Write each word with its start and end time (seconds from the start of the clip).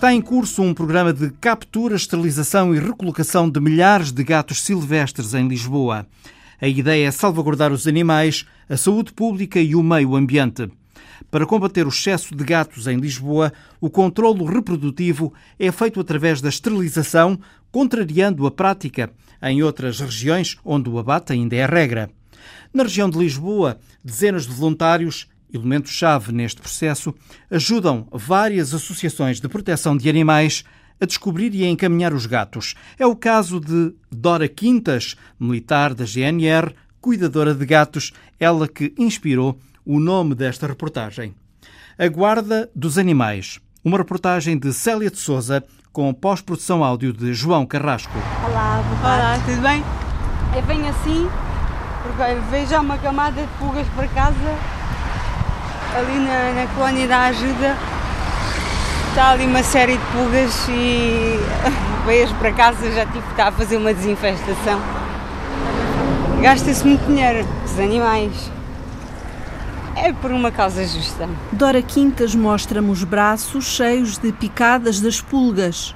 Está 0.00 0.14
em 0.14 0.22
curso 0.22 0.62
um 0.62 0.72
programa 0.72 1.12
de 1.12 1.28
captura, 1.28 1.94
esterilização 1.94 2.74
e 2.74 2.78
recolocação 2.78 3.50
de 3.50 3.60
milhares 3.60 4.10
de 4.10 4.24
gatos 4.24 4.62
silvestres 4.62 5.34
em 5.34 5.46
Lisboa. 5.46 6.06
A 6.58 6.66
ideia 6.66 7.06
é 7.06 7.10
salvaguardar 7.10 7.70
os 7.70 7.86
animais, 7.86 8.46
a 8.66 8.78
saúde 8.78 9.12
pública 9.12 9.60
e 9.60 9.74
o 9.74 9.82
meio 9.82 10.16
ambiente. 10.16 10.70
Para 11.30 11.44
combater 11.44 11.84
o 11.84 11.90
excesso 11.90 12.34
de 12.34 12.42
gatos 12.42 12.86
em 12.86 12.96
Lisboa, 12.96 13.52
o 13.78 13.90
controlo 13.90 14.46
reprodutivo 14.46 15.34
é 15.58 15.70
feito 15.70 16.00
através 16.00 16.40
da 16.40 16.48
esterilização, 16.48 17.38
contrariando 17.70 18.46
a 18.46 18.50
prática 18.50 19.12
em 19.42 19.62
outras 19.62 20.00
regiões 20.00 20.56
onde 20.64 20.88
o 20.88 20.98
abate 20.98 21.34
ainda 21.34 21.56
é 21.56 21.66
regra. 21.66 22.08
Na 22.72 22.84
região 22.84 23.10
de 23.10 23.18
Lisboa, 23.18 23.78
dezenas 24.02 24.46
de 24.46 24.54
voluntários 24.54 25.28
elemento-chave 25.52 26.32
neste 26.32 26.60
processo, 26.60 27.14
ajudam 27.50 28.06
várias 28.10 28.74
associações 28.74 29.40
de 29.40 29.48
proteção 29.48 29.96
de 29.96 30.08
animais 30.08 30.64
a 31.00 31.06
descobrir 31.06 31.54
e 31.54 31.64
a 31.64 31.68
encaminhar 31.68 32.12
os 32.12 32.26
gatos. 32.26 32.74
É 32.98 33.06
o 33.06 33.16
caso 33.16 33.58
de 33.58 33.94
Dora 34.10 34.48
Quintas, 34.48 35.16
militar 35.38 35.94
da 35.94 36.04
GNR, 36.04 36.74
cuidadora 37.00 37.54
de 37.54 37.64
gatos, 37.64 38.12
ela 38.38 38.68
que 38.68 38.92
inspirou 38.98 39.58
o 39.84 39.98
nome 39.98 40.34
desta 40.34 40.66
reportagem. 40.66 41.34
A 41.98 42.06
Guarda 42.08 42.70
dos 42.74 42.98
Animais, 42.98 43.60
uma 43.84 43.98
reportagem 43.98 44.58
de 44.58 44.72
Célia 44.72 45.10
de 45.10 45.18
Souza 45.18 45.64
com 45.92 46.12
pós-produção 46.12 46.84
áudio 46.84 47.12
de 47.12 47.32
João 47.34 47.66
Carrasco. 47.66 48.12
Olá, 48.46 48.82
Olá, 49.02 49.40
tudo 49.44 49.60
bem? 49.62 49.82
Eu 50.54 50.62
venho 50.62 50.86
assim 50.88 51.28
porque 52.02 52.22
vejo 52.50 52.80
uma 52.80 52.98
camada 52.98 53.42
de 53.42 53.48
pulgas 53.58 53.86
para 53.88 54.08
casa 54.08 54.79
ali 55.96 56.18
na, 56.18 56.52
na 56.52 56.66
colónia 56.74 57.06
da 57.08 57.22
ajuda 57.24 57.76
está 59.08 59.30
ali 59.32 59.44
uma 59.44 59.62
série 59.62 59.96
de 59.96 60.04
pulgas 60.06 60.68
e 60.68 61.38
veio 62.06 62.32
para 62.36 62.52
casa 62.52 62.90
já 62.92 63.04
tive 63.06 63.22
que 63.22 63.30
estar 63.30 63.48
a 63.48 63.52
fazer 63.52 63.76
uma 63.76 63.92
desinfestação. 63.92 64.80
Gasta-se 66.40 66.86
muito 66.86 67.04
dinheiro, 67.06 67.46
os 67.64 67.78
animais. 67.78 68.50
É 69.96 70.12
por 70.12 70.30
uma 70.30 70.50
causa 70.50 70.86
justa. 70.86 71.28
Dora 71.52 71.82
Quintas 71.82 72.34
mostra-me 72.34 72.90
os 72.90 73.04
braços 73.04 73.64
cheios 73.66 74.16
de 74.16 74.32
picadas 74.32 75.00
das 75.00 75.20
pulgas. 75.20 75.94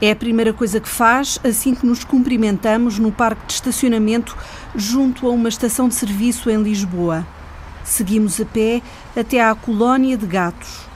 É 0.00 0.10
a 0.10 0.16
primeira 0.16 0.52
coisa 0.52 0.80
que 0.80 0.88
faz 0.88 1.38
assim 1.44 1.74
que 1.74 1.86
nos 1.86 2.04
cumprimentamos 2.04 2.98
no 2.98 3.12
parque 3.12 3.46
de 3.46 3.52
estacionamento 3.52 4.36
junto 4.74 5.26
a 5.26 5.30
uma 5.30 5.48
estação 5.48 5.88
de 5.88 5.94
serviço 5.94 6.50
em 6.50 6.62
Lisboa. 6.62 7.24
Seguimos 7.86 8.40
a 8.40 8.44
pé 8.44 8.82
até 9.16 9.40
à 9.40 9.54
colónia 9.54 10.16
de 10.16 10.26
gatos. 10.26 10.86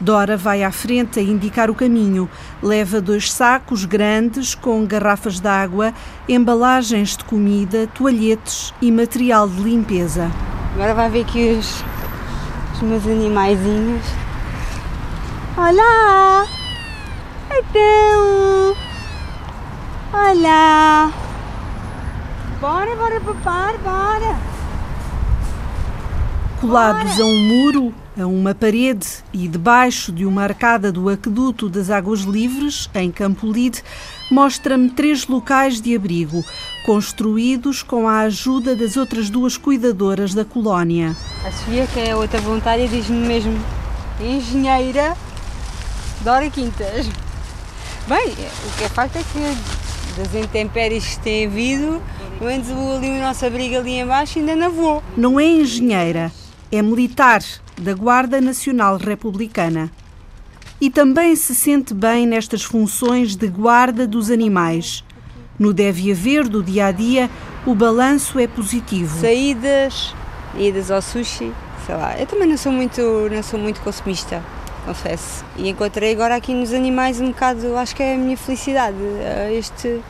Dora 0.00 0.36
vai 0.36 0.64
à 0.64 0.72
frente 0.72 1.20
a 1.20 1.22
indicar 1.22 1.70
o 1.70 1.74
caminho. 1.74 2.28
Leva 2.60 3.00
dois 3.00 3.30
sacos 3.30 3.84
grandes 3.84 4.54
com 4.54 4.84
garrafas 4.84 5.38
de 5.38 5.46
água, 5.46 5.94
embalagens 6.28 7.16
de 7.16 7.22
comida, 7.24 7.86
toalhetes 7.94 8.74
e 8.82 8.90
material 8.90 9.48
de 9.48 9.62
limpeza. 9.62 10.28
Agora 10.74 10.92
vai 10.92 11.08
ver 11.08 11.20
aqui 11.20 11.52
os, 11.52 11.84
os 12.74 12.82
meus 12.82 13.06
animaizinhos. 13.06 14.04
Olá! 15.56 16.46
Então! 17.48 18.74
Olá! 20.12 21.12
Bora, 22.60 22.96
bora, 22.96 23.20
papar, 23.20 23.78
bora! 23.78 24.49
Colados 26.60 27.18
a 27.18 27.24
um 27.24 27.38
muro, 27.38 27.94
a 28.20 28.26
uma 28.26 28.54
parede 28.54 29.06
e 29.32 29.48
debaixo 29.48 30.12
de 30.12 30.26
uma 30.26 30.42
arcada 30.42 30.92
do 30.92 31.08
aqueduto 31.08 31.70
das 31.70 31.88
Águas 31.88 32.20
Livres, 32.20 32.90
em 32.94 33.10
Campolide, 33.10 33.82
mostra-me 34.30 34.90
três 34.90 35.26
locais 35.26 35.80
de 35.80 35.96
abrigo, 35.96 36.44
construídos 36.84 37.82
com 37.82 38.06
a 38.06 38.20
ajuda 38.20 38.76
das 38.76 38.98
outras 38.98 39.30
duas 39.30 39.56
cuidadoras 39.56 40.34
da 40.34 40.44
colónia. 40.44 41.16
A 41.46 41.50
Sofia, 41.50 41.86
que 41.86 41.98
é 41.98 42.10
a 42.10 42.18
outra 42.18 42.38
voluntária, 42.42 42.86
diz-me 42.86 43.26
mesmo 43.26 43.58
engenheira 44.20 45.16
Dora 46.20 46.50
Quintas. 46.50 47.08
Bem, 48.06 48.32
o 48.32 48.76
que 48.76 48.84
é 48.84 48.88
facto 48.90 49.16
é 49.16 49.22
que 49.22 50.20
das 50.20 50.34
intempéries 50.34 51.16
que 51.16 51.20
tem 51.20 51.46
havido, 51.46 52.02
pelo 52.38 52.50
menos 52.50 52.68
ali 52.68 53.08
o 53.08 53.22
nosso 53.22 53.46
abrigo 53.46 53.76
ali 53.76 53.98
embaixo 53.98 54.38
ainda 54.38 54.54
não 54.54 54.70
voou. 54.70 55.02
Não 55.16 55.40
é 55.40 55.46
engenheira, 55.46 56.30
é 56.72 56.80
militar 56.80 57.42
da 57.80 57.94
Guarda 57.94 58.40
Nacional 58.40 58.96
Republicana. 58.96 59.90
E 60.80 60.88
também 60.88 61.34
se 61.36 61.54
sente 61.54 61.92
bem 61.92 62.26
nestas 62.26 62.62
funções 62.62 63.36
de 63.36 63.48
guarda 63.48 64.06
dos 64.06 64.30
animais. 64.30 65.04
No 65.58 65.74
deve 65.74 66.10
haver 66.10 66.48
do 66.48 66.62
dia 66.62 66.86
a 66.86 66.92
dia, 66.92 67.28
o 67.66 67.74
balanço 67.74 68.38
é 68.38 68.46
positivo. 68.46 69.20
Saídas, 69.20 70.14
idas 70.56 70.90
ao 70.90 71.02
sushi, 71.02 71.52
sei 71.84 71.94
lá. 71.94 72.18
Eu 72.18 72.26
também 72.26 72.48
não 72.48 72.56
sou 72.56 72.72
muito, 72.72 73.00
não 73.30 73.42
sou 73.42 73.60
muito 73.60 73.80
consumista, 73.82 74.42
confesso. 74.86 75.44
E 75.56 75.68
encontrei 75.68 76.12
agora 76.12 76.36
aqui 76.36 76.54
nos 76.54 76.72
animais 76.72 77.20
um 77.20 77.28
bocado, 77.28 77.76
acho 77.76 77.94
que 77.94 78.02
é 78.02 78.14
a 78.14 78.16
minha 78.16 78.36
felicidade, 78.36 78.96
este, 79.52 80.00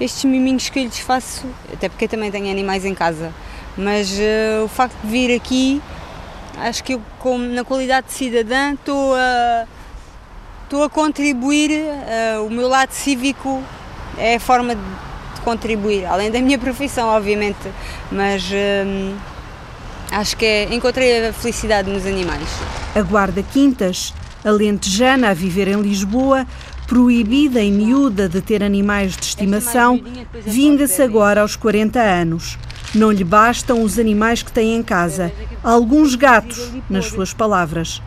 estes 0.00 0.24
miminhos 0.24 0.68
que 0.68 0.78
eu 0.78 0.84
lhes 0.84 1.00
faço, 1.00 1.44
até 1.72 1.88
porque 1.88 2.04
eu 2.04 2.08
também 2.08 2.30
tenho 2.30 2.48
animais 2.50 2.84
em 2.84 2.94
casa. 2.94 3.32
Mas 3.76 4.12
uh, 4.12 4.64
o 4.64 4.68
facto 4.68 4.96
de 5.02 5.08
vir 5.08 5.34
aqui 5.34 5.82
Acho 6.56 6.84
que 6.84 6.94
eu, 6.94 7.02
como, 7.18 7.44
na 7.44 7.64
qualidade 7.64 8.06
de 8.08 8.12
cidadã, 8.12 8.74
estou 8.74 9.14
a, 9.14 9.66
estou 10.64 10.84
a 10.84 10.90
contribuir, 10.90 11.70
uh, 11.70 12.46
o 12.46 12.50
meu 12.50 12.68
lado 12.68 12.92
cívico 12.92 13.62
é 14.16 14.36
a 14.36 14.40
forma 14.40 14.74
de 14.74 15.40
contribuir, 15.42 16.06
além 16.06 16.30
da 16.30 16.40
minha 16.40 16.58
profissão, 16.60 17.08
obviamente, 17.08 17.58
mas 18.10 18.44
uh, 18.44 19.14
acho 20.12 20.36
que 20.36 20.44
é, 20.44 20.74
encontrei 20.74 21.28
a 21.28 21.32
felicidade 21.32 21.90
nos 21.90 22.06
animais. 22.06 22.48
A 22.94 23.02
Guarda 23.02 23.42
Quintas, 23.42 24.14
alentejana 24.44 25.30
a 25.30 25.34
viver 25.34 25.68
em 25.68 25.80
Lisboa, 25.80 26.46
proibida 26.86 27.60
em 27.60 27.72
miúda 27.72 28.28
de 28.28 28.40
ter 28.40 28.62
animais 28.62 29.16
de 29.16 29.24
estimação, 29.24 30.00
vinga-se 30.44 31.02
agora 31.02 31.40
aos 31.40 31.56
40 31.56 32.00
anos. 32.00 32.58
Não 32.94 33.10
lhe 33.10 33.24
bastam 33.24 33.82
os 33.82 33.98
animais 33.98 34.42
que 34.42 34.52
tem 34.52 34.76
em 34.76 34.82
casa, 34.82 35.32
alguns 35.62 36.14
gatos, 36.14 36.70
nas 36.88 37.06
suas 37.06 37.34
palavras. 37.34 38.00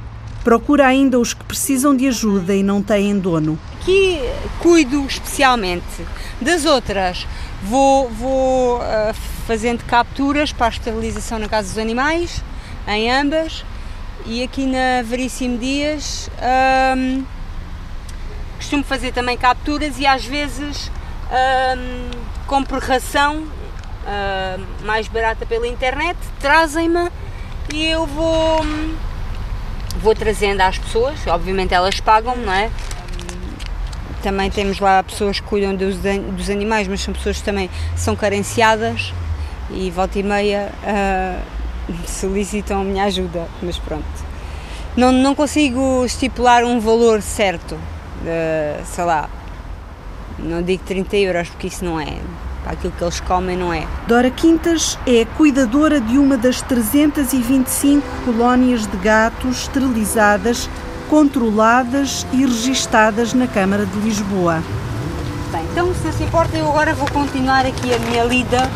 Procura 0.44 0.88
ainda 0.88 1.20
os 1.20 1.34
que 1.34 1.44
precisam 1.44 1.94
de 1.94 2.08
ajuda 2.08 2.56
e 2.56 2.64
não 2.64 2.81
têm 2.81 3.20
dono. 3.20 3.59
Aqui 3.81 4.18
cuido 4.59 5.06
especialmente. 5.06 6.06
Das 6.40 6.64
outras, 6.64 7.28
vou, 7.64 8.09
vou 8.09 8.78
uh, 8.78 9.14
fazendo 9.46 9.84
capturas 9.84 10.53
para 10.53 10.68
a 10.68 10.70
esterilização 10.70 11.38
na 11.38 11.50
casa 11.50 11.68
dos 11.68 11.78
animais, 11.78 12.42
em 12.88 13.12
ambas. 13.12 13.66
E 14.25 14.42
aqui 14.42 14.66
na 14.66 15.02
Veríssimo 15.04 15.58
Dias 15.58 16.30
um, 16.98 17.24
costumo 18.56 18.84
fazer 18.84 19.12
também 19.12 19.38
capturas 19.38 20.00
e 20.00 20.06
às 20.06 20.25
vezes 20.25 20.92
um, 21.30 22.09
compro 22.46 22.80
ração 22.80 23.46
uh, 24.07 24.85
mais 24.85 25.07
barata 25.07 25.45
pela 25.45 25.68
internet, 25.68 26.18
trazem-me 26.40 27.09
e 27.73 27.85
eu 27.85 28.06
vou, 28.06 28.62
vou 30.00 30.16
trazendo 30.16 30.62
às 30.62 30.78
pessoas, 30.78 31.19
obviamente 31.28 31.73
elas 31.73 32.00
pagam, 32.00 32.35
não 32.38 32.53
é? 32.53 32.71
Também 34.24 34.50
temos 34.50 34.80
lá 34.80 35.04
pessoas 35.04 35.39
que 35.39 35.45
cuidam 35.45 35.75
dos, 35.75 35.98
dos 35.98 36.50
animais, 36.50 36.88
mas 36.88 37.01
são 37.01 37.13
pessoas 37.13 37.38
que 37.38 37.44
também 37.44 37.69
são 37.95 38.15
carenciadas 38.15 39.13
e 39.69 39.92
volta 39.92 40.18
e 40.18 40.24
meia 40.24 40.71
uh, 40.83 41.44
solicitam 42.07 42.81
a 42.81 42.83
minha 42.83 43.04
ajuda, 43.04 43.48
mas 43.62 43.77
pronto. 43.77 44.06
Não, 44.95 45.12
não 45.12 45.36
consigo 45.36 46.04
estipular 46.06 46.63
um 46.63 46.80
valor 46.80 47.21
certo, 47.21 47.75
uh, 47.75 48.86
sei 48.86 49.04
lá, 49.04 49.30
não 50.39 50.62
digo 50.63 50.83
30 50.83 51.15
euros 51.18 51.50
porque 51.50 51.68
isso 51.68 51.86
não 51.86 52.00
é, 52.00 52.18
aquilo 52.72 52.94
que 52.98 53.04
eles 53.04 53.19
comem, 53.19 53.58
não 53.58 53.74
é? 53.74 53.88
Dora 54.08 54.30
Quintas 54.30 54.98
é 55.06 55.25
cuidadora 55.25 56.00
de 56.00 56.18
uma 56.18 56.38
das 56.38 56.62
325 56.62 58.06
colónias 58.25 58.86
de 58.86 58.98
gatos 58.98 59.64
esterilizadas, 59.64 60.69
controladas 61.10 62.25
e 62.34 62.46
registadas 62.46 63.34
na 63.34 63.48
Câmara 63.48 63.86
de 63.86 63.98
Lisboa. 64.00 64.62
Bem, 65.52 65.64
então 65.72 65.94
se 65.94 66.12
se 66.12 66.24
importa 66.24 66.58
eu 66.58 66.68
agora 66.68 66.94
vou 66.94 67.10
continuar 67.10 67.66
aqui 67.66 67.94
a 67.94 68.00
minha 68.00 68.24
lida, 68.24 68.69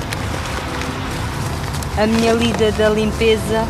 a 1.97 2.07
minha 2.07 2.33
lida 2.33 2.71
da 2.71 2.89
limpeza 2.89 3.67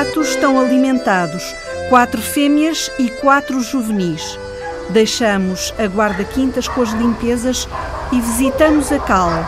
gatos 0.00 0.30
estão 0.30 0.58
alimentados, 0.58 1.54
quatro 1.90 2.22
fêmeas 2.22 2.90
e 2.98 3.10
quatro 3.10 3.60
juvenis. 3.60 4.38
Deixamos 4.88 5.74
a 5.78 5.84
guarda-quintas 5.84 6.66
com 6.66 6.80
as 6.80 6.90
limpezas 6.92 7.68
e 8.10 8.18
visitamos 8.18 8.90
a 8.90 8.98
cala. 8.98 9.46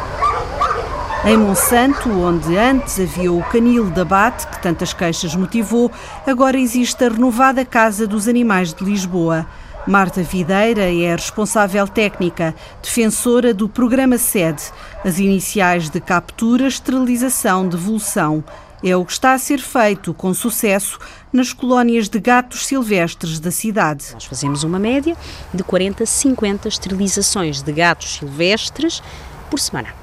Em 1.24 1.38
Monsanto, 1.38 2.10
onde 2.10 2.54
antes 2.58 3.00
havia 3.00 3.32
o 3.32 3.42
canil 3.44 3.88
de 3.88 4.02
abate, 4.02 4.46
que 4.46 4.60
tantas 4.60 4.92
queixas 4.92 5.34
motivou, 5.34 5.90
agora 6.26 6.58
existe 6.58 7.02
a 7.02 7.08
renovada 7.08 7.64
Casa 7.64 8.06
dos 8.06 8.28
Animais 8.28 8.74
de 8.74 8.84
Lisboa. 8.84 9.46
Marta 9.86 10.22
Videira 10.22 10.82
é 10.92 11.14
a 11.14 11.16
responsável 11.16 11.88
técnica, 11.88 12.54
defensora 12.82 13.54
do 13.54 13.70
programa 13.70 14.18
SEDE, 14.18 14.64
as 15.02 15.18
iniciais 15.18 15.88
de 15.88 15.98
captura, 15.98 16.68
esterilização, 16.68 17.66
devolução. 17.66 18.44
É 18.84 18.96
o 18.96 19.04
que 19.04 19.12
está 19.12 19.32
a 19.32 19.38
ser 19.38 19.60
feito 19.60 20.12
com 20.12 20.34
sucesso 20.34 20.98
nas 21.32 21.52
colónias 21.52 22.08
de 22.08 22.18
gatos 22.18 22.66
silvestres 22.66 23.38
da 23.38 23.50
cidade. 23.50 24.06
Nós 24.12 24.24
fazemos 24.24 24.64
uma 24.64 24.78
média 24.78 25.16
de 25.54 25.62
40 25.62 26.02
a 26.02 26.06
50 26.06 26.68
esterilizações 26.68 27.62
de 27.62 27.72
gatos 27.72 28.14
silvestres 28.14 29.00
por 29.48 29.60
semana 29.60 29.94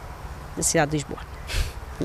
da 0.56 0.64
cidade 0.64 0.92
de 0.92 0.98
Lisboa. 0.98 1.20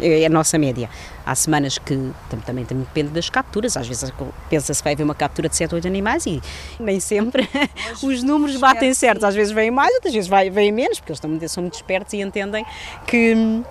É 0.01 0.27
a 0.27 0.29
nossa 0.29 0.59
média. 0.59 0.91
Há 1.25 1.35
semanas 1.37 1.79
que 1.79 1.95
também, 2.29 2.65
também 2.65 2.85
depende 2.85 3.11
das 3.11 3.31
capturas, 3.31 3.77
às 3.77 3.87
vezes 3.87 4.13
pensa-se 4.51 4.81
que 4.81 4.85
vai 4.85 4.95
haver 4.95 5.05
uma 5.05 5.15
captura 5.15 5.49
de 5.49 5.57
7 5.57 5.73
ou 5.73 5.77
8 5.77 5.87
animais 5.87 6.27
e 6.27 6.43
nem 6.81 6.99
sempre 6.99 7.49
os 8.03 8.23
números 8.25 8.57
batem 8.57 8.93
certos. 8.93 9.23
Às 9.23 9.37
vezes 9.37 9.53
vêm 9.53 9.71
mais, 9.71 9.95
outras 9.95 10.13
vezes 10.13 10.29
vêm 10.29 10.73
menos, 10.73 10.99
porque 10.99 11.13
eles 11.13 11.53
são 11.53 11.63
muito 11.63 11.75
espertos 11.75 12.13
e 12.13 12.21
entendem 12.21 12.67
que 13.07 13.63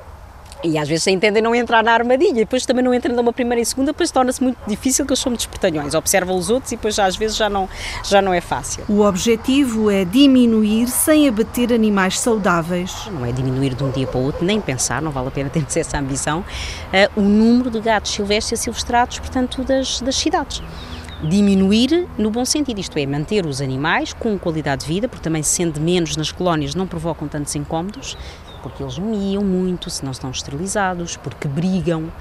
e 0.64 0.78
às 0.78 0.88
vezes 0.88 1.06
entendem 1.08 1.42
não 1.42 1.54
entrar 1.54 1.84
na 1.84 1.92
armadilha, 1.92 2.32
e 2.32 2.34
depois 2.46 2.66
também 2.66 2.84
não 2.84 2.94
entram 2.94 3.16
numa 3.16 3.34
primeira 3.34 3.62
e 3.62 3.66
segunda, 3.66 3.92
depois 3.92 4.12
torna-se 4.12 4.42
muito 4.42 4.58
difícil 4.68 5.06
que 5.06 5.12
eles 5.12 5.20
são 5.20 5.34
espertalhões. 5.34 5.94
Observam 5.94 6.38
os 6.38 6.50
outros 6.50 6.72
e 6.72 6.76
depois 6.76 6.96
já, 6.96 7.06
às 7.06 7.16
vezes 7.16 7.36
já 7.36 7.50
não, 7.50 7.68
já 8.04 8.22
não 8.22 8.34
é 8.34 8.42
fácil. 8.42 8.84
O 8.88 9.02
objetivo 9.02 9.90
é 9.90 10.06
diminuir 10.06 10.88
sem 10.88 11.28
abater 11.28 11.74
animais 11.74 12.20
saudáveis. 12.20 12.94
Não 13.12 13.26
é 13.26 13.32
diminuir 13.32 13.74
de 13.74 13.84
um 13.84 13.92
dia 13.92 14.08
para 14.08 14.20
o 14.20 14.24
outro, 14.24 14.46
nem 14.46 14.62
pensar, 14.62 15.02
não 15.02 15.12
vale 15.12 15.28
a 15.28 15.32
pena 15.32 15.50
termos 15.54 15.76
essa 15.76 15.98
ambição, 15.98 16.40
uh, 16.40 17.20
o 17.20 17.22
número 17.22 17.70
de 17.70 17.80
gatos 17.80 18.12
silvestres 18.12 18.60
e 18.60 18.64
silvestrados, 18.64 19.20
portanto, 19.20 19.64
das, 19.64 20.00
das 20.02 20.16
cidades 20.16 20.62
diminuir 21.24 22.08
no 22.18 22.30
bom 22.30 22.44
sentido, 22.44 22.80
isto 22.80 22.98
é, 22.98 23.06
manter 23.06 23.46
os 23.46 23.62
animais 23.62 24.14
com 24.14 24.38
qualidade 24.38 24.86
de 24.86 24.94
vida, 24.94 25.08
porque 25.08 25.24
também 25.24 25.42
sendo 25.42 25.80
menos 25.80 26.18
nas 26.18 26.32
colónias 26.32 26.76
não 26.76 26.86
provocam 26.86 27.28
tantos 27.28 27.56
incómodos, 27.56 28.18
porque 28.64 28.82
eles 28.82 28.98
miam 28.98 29.44
muito, 29.44 29.90
se 29.90 30.04
não 30.04 30.12
estão 30.12 30.32
esterilizados, 30.32 31.18
porque 31.18 31.48
brigam. 31.48 32.12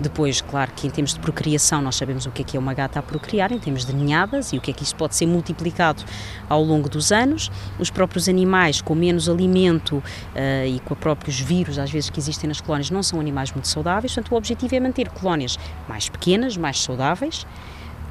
Depois, 0.00 0.40
claro 0.40 0.72
que 0.74 0.86
em 0.86 0.90
termos 0.90 1.14
de 1.14 1.20
procriação, 1.20 1.80
nós 1.80 1.96
sabemos 1.96 2.26
o 2.26 2.30
que 2.32 2.42
é 2.42 2.44
que 2.44 2.56
é 2.56 2.60
uma 2.60 2.74
gata 2.74 2.98
a 2.98 3.02
procriar, 3.02 3.52
em 3.52 3.58
termos 3.58 3.86
de 3.86 3.94
ninhadas, 3.94 4.52
e 4.52 4.58
o 4.58 4.60
que 4.60 4.72
é 4.72 4.74
que 4.74 4.82
isto 4.82 4.96
pode 4.96 5.14
ser 5.14 5.26
multiplicado 5.26 6.02
ao 6.48 6.62
longo 6.62 6.88
dos 6.88 7.12
anos. 7.12 7.50
Os 7.78 7.88
próprios 7.88 8.28
animais 8.28 8.82
com 8.82 8.94
menos 8.94 9.28
alimento 9.28 9.96
uh, 9.96 10.66
e 10.66 10.80
com 10.80 10.94
próprios 10.96 11.38
vírus, 11.38 11.78
às 11.78 11.90
vezes, 11.90 12.10
que 12.10 12.18
existem 12.18 12.48
nas 12.48 12.60
colónias, 12.60 12.90
não 12.90 13.02
são 13.02 13.20
animais 13.20 13.52
muito 13.52 13.68
saudáveis, 13.68 14.12
portanto, 14.12 14.32
o 14.32 14.36
objetivo 14.36 14.74
é 14.74 14.80
manter 14.80 15.08
colónias 15.08 15.58
mais 15.88 16.08
pequenas, 16.08 16.56
mais 16.56 16.82
saudáveis 16.82 17.46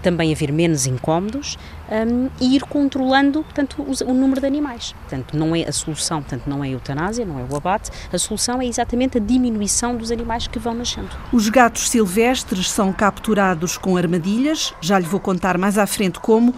também 0.01 0.33
haver 0.33 0.51
menos 0.51 0.85
incómodos 0.85 1.57
um, 1.89 2.29
e 2.39 2.55
ir 2.55 2.63
controlando 2.63 3.43
portanto, 3.43 3.81
o, 3.81 4.09
o, 4.09 4.13
número 4.13 4.41
de 4.41 4.47
animais. 4.47 4.93
Portanto, 5.01 5.37
não 5.37 5.55
é 5.55 5.63
a 5.63 5.71
solução, 5.71 6.21
portanto, 6.21 6.43
não 6.47 6.63
é 6.63 6.67
a 6.67 6.71
eutanásia, 6.71 7.25
não 7.25 7.39
é 7.39 7.43
o 7.49 7.55
abate, 7.55 7.91
a 8.11 8.17
solução 8.17 8.61
é 8.61 8.65
exatamente 8.65 9.17
a 9.17 9.21
diminuição 9.21 9.95
dos 9.95 10.11
animais 10.11 10.47
que 10.47 10.59
vão 10.59 10.73
nascendo. 10.73 11.09
Os 11.31 11.49
gatos 11.49 11.89
silvestres 11.89 12.69
são 12.69 12.91
capturados 12.93 13.77
com 13.77 13.97
armadilhas, 13.97 14.73
já 14.81 14.97
lhe 14.97 15.05
vou 15.05 15.19
contar 15.19 15.57
mais 15.57 15.77
à 15.77 15.85
frente 15.85 16.19
como, 16.19 16.53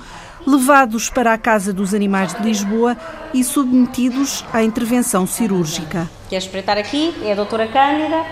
levados 0.46 1.10
para 1.10 1.34
a 1.34 1.38
Casa 1.38 1.72
dos 1.72 1.94
Animais 1.94 2.34
de 2.34 2.44
Lisboa 2.44 2.98
e 3.34 3.44
submetidos 3.44 4.46
à 4.54 4.62
intervenção 4.62 5.26
cirúrgica. 5.26 6.10
Quer 6.30 6.38
espreitar 6.38 6.78
aqui? 6.78 7.14
É 7.24 7.32
a 7.32 7.36
doutora 7.36 7.68
Cândida, 7.68 8.24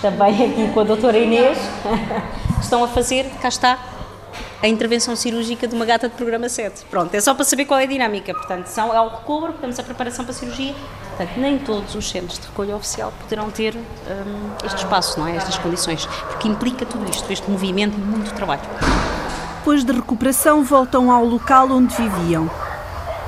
também 0.00 0.50
aqui 0.50 0.72
com 0.72 0.80
a 0.80 0.84
doutora 0.84 1.18
Inês. 1.18 1.58
Estão 2.60 2.84
a 2.84 2.88
fazer, 2.88 3.24
cá 3.40 3.48
está, 3.48 3.78
a 4.62 4.68
intervenção 4.68 5.16
cirúrgica 5.16 5.66
de 5.66 5.74
uma 5.74 5.84
gata 5.84 6.08
de 6.08 6.14
programa 6.14 6.48
7. 6.48 6.84
Pronto, 6.90 7.14
é 7.14 7.20
só 7.20 7.34
para 7.34 7.44
saber 7.44 7.64
qual 7.64 7.80
é 7.80 7.84
a 7.84 7.86
dinâmica. 7.86 8.34
Portanto, 8.34 8.66
são, 8.66 8.94
é 8.94 9.00
o 9.00 9.08
recobro, 9.08 9.54
temos 9.54 9.78
a 9.78 9.82
preparação 9.82 10.24
para 10.24 10.32
a 10.32 10.36
cirurgia. 10.36 10.74
Portanto, 11.16 11.38
nem 11.38 11.58
todos 11.58 11.94
os 11.94 12.08
centros 12.08 12.38
de 12.38 12.46
recolha 12.46 12.76
oficial 12.76 13.12
poderão 13.22 13.50
ter 13.50 13.74
um, 13.74 14.66
este 14.66 14.78
espaço, 14.78 15.18
não 15.18 15.26
é? 15.26 15.36
Estas 15.36 15.56
condições, 15.58 16.06
porque 16.06 16.48
implica 16.48 16.84
tudo 16.84 17.08
isto, 17.10 17.30
este 17.32 17.50
movimento 17.50 17.96
muito 17.98 18.32
trabalho. 18.34 18.62
Depois 19.58 19.84
de 19.84 19.92
recuperação, 19.92 20.62
voltam 20.62 21.10
ao 21.10 21.24
local 21.24 21.70
onde 21.70 21.94
viviam. 21.94 22.50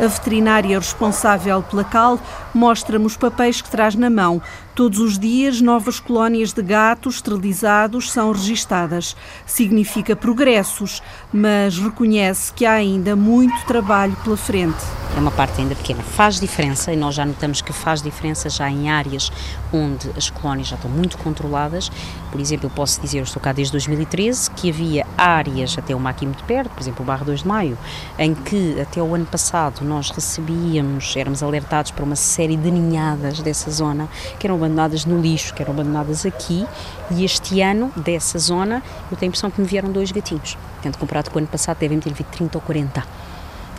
A 0.01 0.07
veterinária 0.07 0.79
responsável 0.79 1.63
pela 1.63 1.85
CAL 1.85 2.19
mostra-me 2.55 3.05
os 3.05 3.17
papéis 3.17 3.61
que 3.61 3.71
traz 3.71 3.95
na 3.95 4.09
mão. 4.09 4.41
Todos 4.75 4.99
os 4.99 5.19
dias, 5.19 5.61
novas 5.61 6.01
colónias 6.01 6.53
de 6.53 6.63
gatos 6.63 7.17
esterilizados 7.17 8.11
são 8.11 8.33
registadas. 8.33 9.15
Significa 9.45 10.17
progressos, 10.17 11.03
mas 11.33 11.79
reconhece 11.79 12.53
que 12.53 12.65
há 12.65 12.73
ainda 12.73 13.15
muito 13.15 13.65
trabalho 13.67 14.17
pela 14.25 14.37
frente. 14.37 15.02
É 15.15 15.21
uma 15.21 15.31
parte 15.31 15.61
ainda 15.61 15.75
pequena. 15.75 16.03
Faz 16.03 16.41
diferença 16.41 16.91
e 16.91 16.97
nós 16.97 17.15
já 17.15 17.27
notamos 17.27 17.61
que 17.61 17.71
faz 17.71 18.01
diferença 18.01 18.49
já 18.49 18.71
em 18.71 18.89
áreas 18.89 19.31
onde 19.71 20.11
as 20.17 20.31
colónias 20.31 20.69
já 20.69 20.77
estão 20.77 20.91
muito 20.91 21.19
controladas. 21.19 21.93
Por 22.31 22.41
exemplo, 22.41 22.67
eu 22.67 22.71
posso 22.71 22.99
dizer, 22.99 23.19
eu 23.19 23.25
estou 23.25 23.41
cá 23.41 23.53
desde 23.53 23.73
2013, 23.73 24.51
que 24.53 24.71
havia 24.71 25.07
áreas, 25.19 25.77
até 25.79 25.95
uma 25.95 26.09
aqui 26.09 26.25
muito 26.25 26.43
perto, 26.45 26.71
por 26.71 26.81
exemplo, 26.81 27.03
o 27.03 27.07
Barro 27.07 27.27
2 27.27 27.41
de 27.43 27.47
Maio, 27.47 27.77
em 28.19 28.35
que 28.35 28.81
até 28.81 29.03
o 29.03 29.15
ano 29.15 29.27
passado 29.27 29.85
nós 29.85 30.09
recebíamos, 30.11 31.15
éramos 31.15 31.43
alertados 31.43 31.91
para 31.91 32.05
uma 32.05 32.17
série 32.17 32.57
de 32.57 32.71
ninhadas 32.71 33.41
dessa 33.41 33.71
zona 33.71 34.09
que 34.39 34.47
eram 34.47 34.57
abandonadas 34.57 35.05
no 35.05 35.21
lixo, 35.21 35.53
que 35.53 35.63
eram 35.63 35.75
abandonadas 35.75 36.25
aqui, 36.25 36.67
e 37.11 37.23
este 37.23 37.61
ano, 37.61 37.93
dessa 37.95 38.39
zona, 38.39 38.83
eu 39.11 39.17
tenho 39.19 39.29
a 39.29 39.31
impressão 39.31 39.51
que 39.51 39.61
me 39.61 39.67
vieram 39.67 39.93
dois 39.93 40.11
gatinhos. 40.11 40.57
Tendo 40.81 40.97
comparado 40.97 41.31
com 41.31 41.37
o 41.37 41.39
ano 41.39 41.49
passado, 41.49 41.77
devem 41.79 42.01
ter 42.01 42.15
vindo 42.15 42.27
30 42.31 42.57
ou 42.57 42.63
40. 42.63 43.32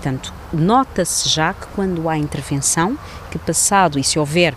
Portanto, 0.03 0.33
nota-se 0.51 1.29
já 1.29 1.53
que 1.53 1.65
quando 1.67 2.09
há 2.09 2.17
intervenção, 2.17 2.97
que 3.31 3.39
passado, 3.39 3.97
e 3.97 4.03
se 4.03 4.19
houver 4.19 4.53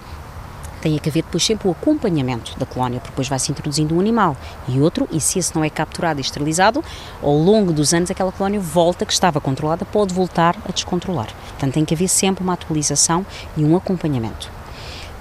tem 0.80 0.98
que 0.98 1.08
haver 1.08 1.22
depois 1.22 1.44
sempre 1.44 1.68
o 1.68 1.70
acompanhamento 1.70 2.58
da 2.58 2.66
colónia, 2.66 2.98
porque 2.98 3.12
depois 3.12 3.28
vai-se 3.28 3.52
introduzindo 3.52 3.94
um 3.94 4.00
animal 4.00 4.36
e 4.66 4.80
outro, 4.80 5.08
e 5.12 5.20
se 5.20 5.38
esse 5.38 5.54
não 5.54 5.62
é 5.62 5.70
capturado 5.70 6.18
e 6.18 6.22
esterilizado, 6.22 6.82
ao 7.22 7.32
longo 7.32 7.72
dos 7.72 7.94
anos 7.94 8.10
aquela 8.10 8.32
colónia 8.32 8.58
volta, 8.58 9.06
que 9.06 9.12
estava 9.12 9.40
controlada, 9.40 9.84
pode 9.84 10.12
voltar 10.12 10.56
a 10.68 10.72
descontrolar. 10.72 11.28
Portanto, 11.50 11.74
tem 11.74 11.84
que 11.84 11.94
haver 11.94 12.08
sempre 12.08 12.42
uma 12.42 12.54
atualização 12.54 13.24
e 13.56 13.64
um 13.64 13.76
acompanhamento. 13.76 14.50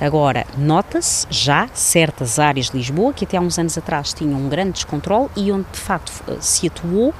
Agora, 0.02 0.46
nota-se 0.58 1.28
já 1.30 1.70
certas 1.72 2.40
áreas 2.40 2.72
de 2.72 2.78
Lisboa 2.78 3.14
que 3.14 3.26
até 3.26 3.38
há 3.38 3.42
uns 3.42 3.60
anos 3.60 3.78
atrás 3.78 4.12
tinham 4.12 4.40
um 4.40 4.50
grande 4.50 4.72
descontrole 4.72 5.30
e 5.36 5.52
onde 5.52 5.68
de 5.72 5.80
facto 5.80 6.12
se 6.42 6.68
atuou 6.68 7.14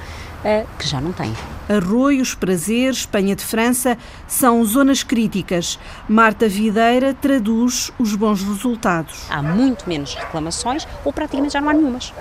que 0.78 0.88
já 0.88 1.00
não 1.00 1.12
tem. 1.12 1.32
Arroios, 1.68 2.34
Prazeres, 2.34 2.98
Espanha 2.98 3.34
de 3.34 3.44
França 3.44 3.98
são 4.28 4.64
zonas 4.64 5.02
críticas. 5.02 5.78
Marta 6.08 6.48
Videira 6.48 7.12
traduz 7.12 7.90
os 7.98 8.14
bons 8.14 8.42
resultados. 8.42 9.24
Há 9.28 9.42
muito 9.42 9.88
menos 9.88 10.14
reclamações 10.14 10.86
ou 11.04 11.12
praticamente 11.12 11.54
já 11.54 11.60
não 11.60 11.68
há 11.68 11.72
nenhumas. 11.72 12.14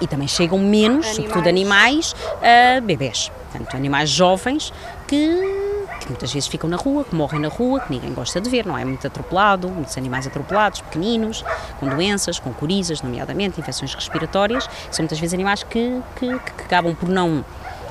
E 0.00 0.06
também 0.06 0.28
chegam 0.28 0.58
menos, 0.58 1.06
animais. 1.06 1.16
sobretudo 1.16 1.48
animais, 1.48 2.16
a 2.40 2.80
bebés. 2.80 3.30
Portanto, 3.50 3.76
animais 3.76 4.08
jovens 4.08 4.72
que 5.08 5.62
que 6.02 6.08
muitas 6.08 6.32
vezes 6.32 6.48
ficam 6.48 6.68
na 6.68 6.76
rua, 6.76 7.04
que 7.04 7.14
morrem 7.14 7.40
na 7.40 7.48
rua, 7.48 7.80
que 7.80 7.92
ninguém 7.92 8.12
gosta 8.12 8.40
de 8.40 8.50
ver, 8.50 8.66
não 8.66 8.76
é? 8.76 8.84
Muito 8.84 9.06
atropelado, 9.06 9.68
muitos 9.68 9.96
animais 9.96 10.26
atropelados, 10.26 10.80
pequeninos, 10.80 11.44
com 11.78 11.88
doenças, 11.88 12.38
com 12.38 12.52
corizas, 12.52 13.02
nomeadamente, 13.02 13.60
infecções 13.60 13.94
respiratórias, 13.94 14.68
são 14.90 15.04
muitas 15.04 15.18
vezes 15.20 15.34
animais 15.34 15.62
que, 15.62 16.00
que, 16.16 16.26
que 16.26 16.62
acabam 16.64 16.94
por 16.94 17.08
não 17.08 17.44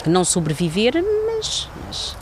não 0.10 0.24
sobreviver, 0.24 0.93
mas, 1.27 1.70
mas, 1.86 2.15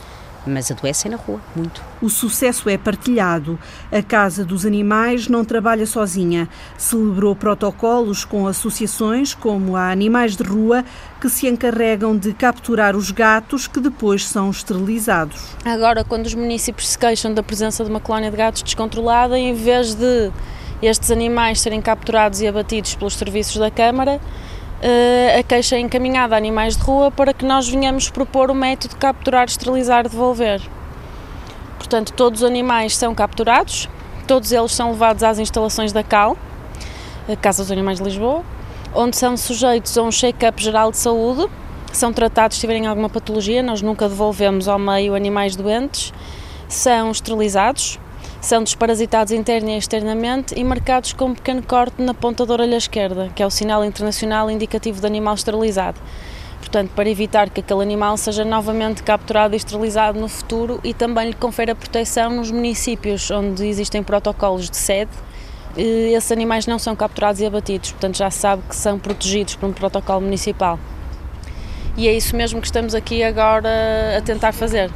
mas 0.46 0.72
adoecem 0.72 1.12
na 1.12 1.18
rua, 1.18 1.40
muito. 1.56 1.82
O 2.02 2.10
sucesso 2.10 2.70
é 2.70 2.78
partilhado. 2.78 3.60
A 3.92 4.02
Casa 4.02 4.44
dos 4.44 4.66
Animais 4.66 5.28
não 5.28 5.46
trabalha 5.46 5.86
sozinha. 5.86 6.50
Celebrou 6.78 7.36
protocolos 7.36 8.26
com 8.26 8.48
associações 8.48 9.34
como 9.34 9.76
a 9.76 9.92
Animais 9.92 10.36
de 10.36 10.44
Rua, 10.44 10.84
que 11.20 11.30
se 11.30 11.48
encarregam 11.48 12.18
de 12.18 12.34
capturar 12.34 12.96
os 12.96 13.12
gatos 13.12 13.68
que 13.68 13.80
depois 13.80 14.28
são 14.28 14.50
esterilizados. 14.50 15.56
Agora, 15.66 16.04
quando 16.04 16.26
os 16.26 16.34
municípios 16.34 16.90
se 16.90 16.98
queixam 16.98 17.34
da 17.34 17.44
presença 17.44 17.84
de 17.84 17.90
uma 17.90 18.00
colónia 18.00 18.32
de 18.32 18.38
gatos 18.38 18.64
descontrolada, 18.64 19.38
em 19.38 19.54
vez 19.54 19.94
de 19.94 20.32
estes 20.82 21.12
animais 21.12 21.60
serem 21.60 21.82
capturados 21.82 22.40
e 22.42 22.48
abatidos 22.48 22.96
pelos 22.96 23.16
serviços 23.16 23.58
da 23.58 23.70
Câmara, 23.70 24.20
a 25.38 25.44
queixa 25.44 25.78
encaminhada 25.78 26.36
a 26.36 26.38
animais 26.38 26.78
de 26.78 26.84
rua 26.84 27.12
para 27.12 27.34
que 27.34 27.46
nós 27.46 27.68
venhamos 27.68 28.10
propor 28.10 28.50
o 28.50 28.56
método 28.56 28.94
de 28.94 29.00
capturar, 29.00 29.46
esterilizar, 29.46 30.08
devolver. 30.08 30.62
Portanto, 31.78 32.14
todos 32.14 32.42
os 32.42 32.48
animais 32.48 32.96
são 32.96 33.14
capturados, 33.14 33.90
todos 34.28 34.52
eles 34.52 34.72
são 34.72 34.92
levados 34.92 35.24
às 35.24 35.40
instalações 35.40 35.92
da 35.92 36.04
CAL, 36.04 36.38
Casa 37.42 37.64
dos 37.64 37.72
Animais 37.72 38.00
de 38.00 38.04
Lisboa, 38.04 38.44
onde 38.94 39.16
são 39.18 39.38
sujeitos 39.38 39.98
a 39.98 40.02
um 40.02 40.12
check-up 40.12 40.62
geral 40.62 40.92
de 40.92 40.98
saúde, 40.98 41.50
são 41.92 42.14
tratados 42.14 42.58
se 42.58 42.62
tiverem 42.62 42.88
alguma 42.88 43.10
patologia, 43.10 43.62
nós 43.64 43.82
nunca 43.82 44.08
devolvemos 44.08 44.68
ao 44.68 44.80
meio 44.80 45.16
animais 45.16 45.56
doentes, 45.56 46.14
são 46.68 47.12
esterilizados, 47.12 48.00
são 48.42 48.64
desparasitados 48.64 49.34
interna 49.34 49.72
e 49.72 49.78
externamente 49.78 50.58
e 50.58 50.64
marcados 50.64 51.14
com 51.14 51.26
um 51.26 51.34
pequeno 51.34 51.62
corte 51.62 52.02
na 52.02 52.14
ponta 52.14 52.46
da 52.46 52.54
orelha 52.54 52.78
esquerda, 52.78 53.30
que 53.36 53.44
é 53.44 53.46
o 53.46 53.50
sinal 53.50 53.84
internacional 53.84 54.50
indicativo 54.50 55.02
de 55.02 55.06
animal 55.06 55.36
esterilizado. 55.36 56.00
Portanto, 56.60 56.92
para 56.96 57.10
evitar 57.10 57.50
que 57.50 57.60
aquele 57.60 57.82
animal 57.82 58.16
seja 58.18 58.46
novamente 58.46 59.04
capturado 59.04 59.56
e 59.56 59.58
esterilizado 59.58 60.20
no 60.20 60.28
futuro 60.28 60.80
e 60.84 60.94
também 60.94 61.28
lhe 61.28 61.34
confere 61.34 61.72
a 61.72 61.76
proteção 61.76 62.30
nos 62.30 62.52
municípios 62.52 63.30
onde 63.32 63.66
existem 63.66 64.04
protocolos 64.04 64.70
de 64.70 64.78
sede. 64.78 65.12
Esses 65.76 66.32
animais 66.32 66.66
não 66.66 66.80
são 66.80 66.96
capturados 66.96 67.42
e 67.42 67.46
abatidos, 67.46 67.92
portanto 67.92 68.18
já 68.18 68.30
se 68.30 68.40
sabe 68.40 68.64
que 68.68 68.76
são 68.76 68.98
protegidos 69.00 69.56
por 69.56 69.70
um 69.70 69.74
protocolo 69.74 70.22
municipal. 70.22 70.80
E 71.98 72.08
é 72.08 72.14
isso 72.14 72.36
mesmo 72.36 72.62
que 72.62 72.68
estamos 72.68 72.96
aqui 72.96 73.24
agora 73.24 73.70
a 74.18 74.22
tentar 74.22 74.54
fazer. 74.54 74.90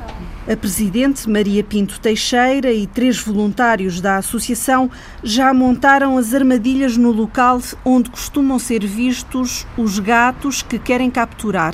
A 0.45 0.57
presidente 0.57 1.29
Maria 1.29 1.63
Pinto 1.63 1.97
Teixeira 2.01 2.69
e 2.69 2.85
três 2.85 3.17
voluntários 3.17 4.01
da 4.01 4.17
associação 4.17 4.91
já 5.23 5.53
montaram 5.53 6.17
as 6.17 6.33
armadilhas 6.33 6.97
no 6.97 7.13
local 7.13 7.61
onde 7.85 8.09
costumam 8.09 8.59
ser 8.59 8.85
vistos 8.85 9.65
os 9.77 9.99
gatos 9.99 10.61
que 10.61 10.77
querem 10.77 11.09
capturar. 11.09 11.73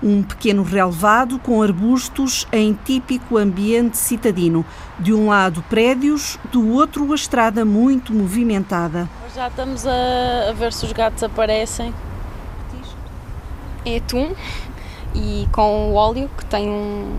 Um 0.00 0.22
pequeno 0.22 0.62
relevado 0.62 1.40
com 1.40 1.60
arbustos 1.60 2.46
em 2.52 2.78
típico 2.84 3.36
ambiente 3.36 3.96
citadino. 3.96 4.64
De 4.96 5.12
um 5.12 5.26
lado, 5.26 5.64
prédios, 5.68 6.38
do 6.52 6.72
outro, 6.72 7.10
a 7.10 7.16
estrada 7.16 7.64
muito 7.64 8.12
movimentada. 8.12 9.08
Já 9.34 9.48
estamos 9.48 9.84
a, 9.88 10.52
ver 10.56 10.72
se 10.72 10.86
os 10.86 10.92
gatos 10.92 11.24
aparecem. 11.24 11.92
É 13.84 13.96
atum 13.96 14.32
e 15.16 15.48
com 15.50 15.90
o 15.90 15.94
óleo 15.94 16.30
que 16.38 16.44
tem 16.44 16.68
um, 16.68 17.18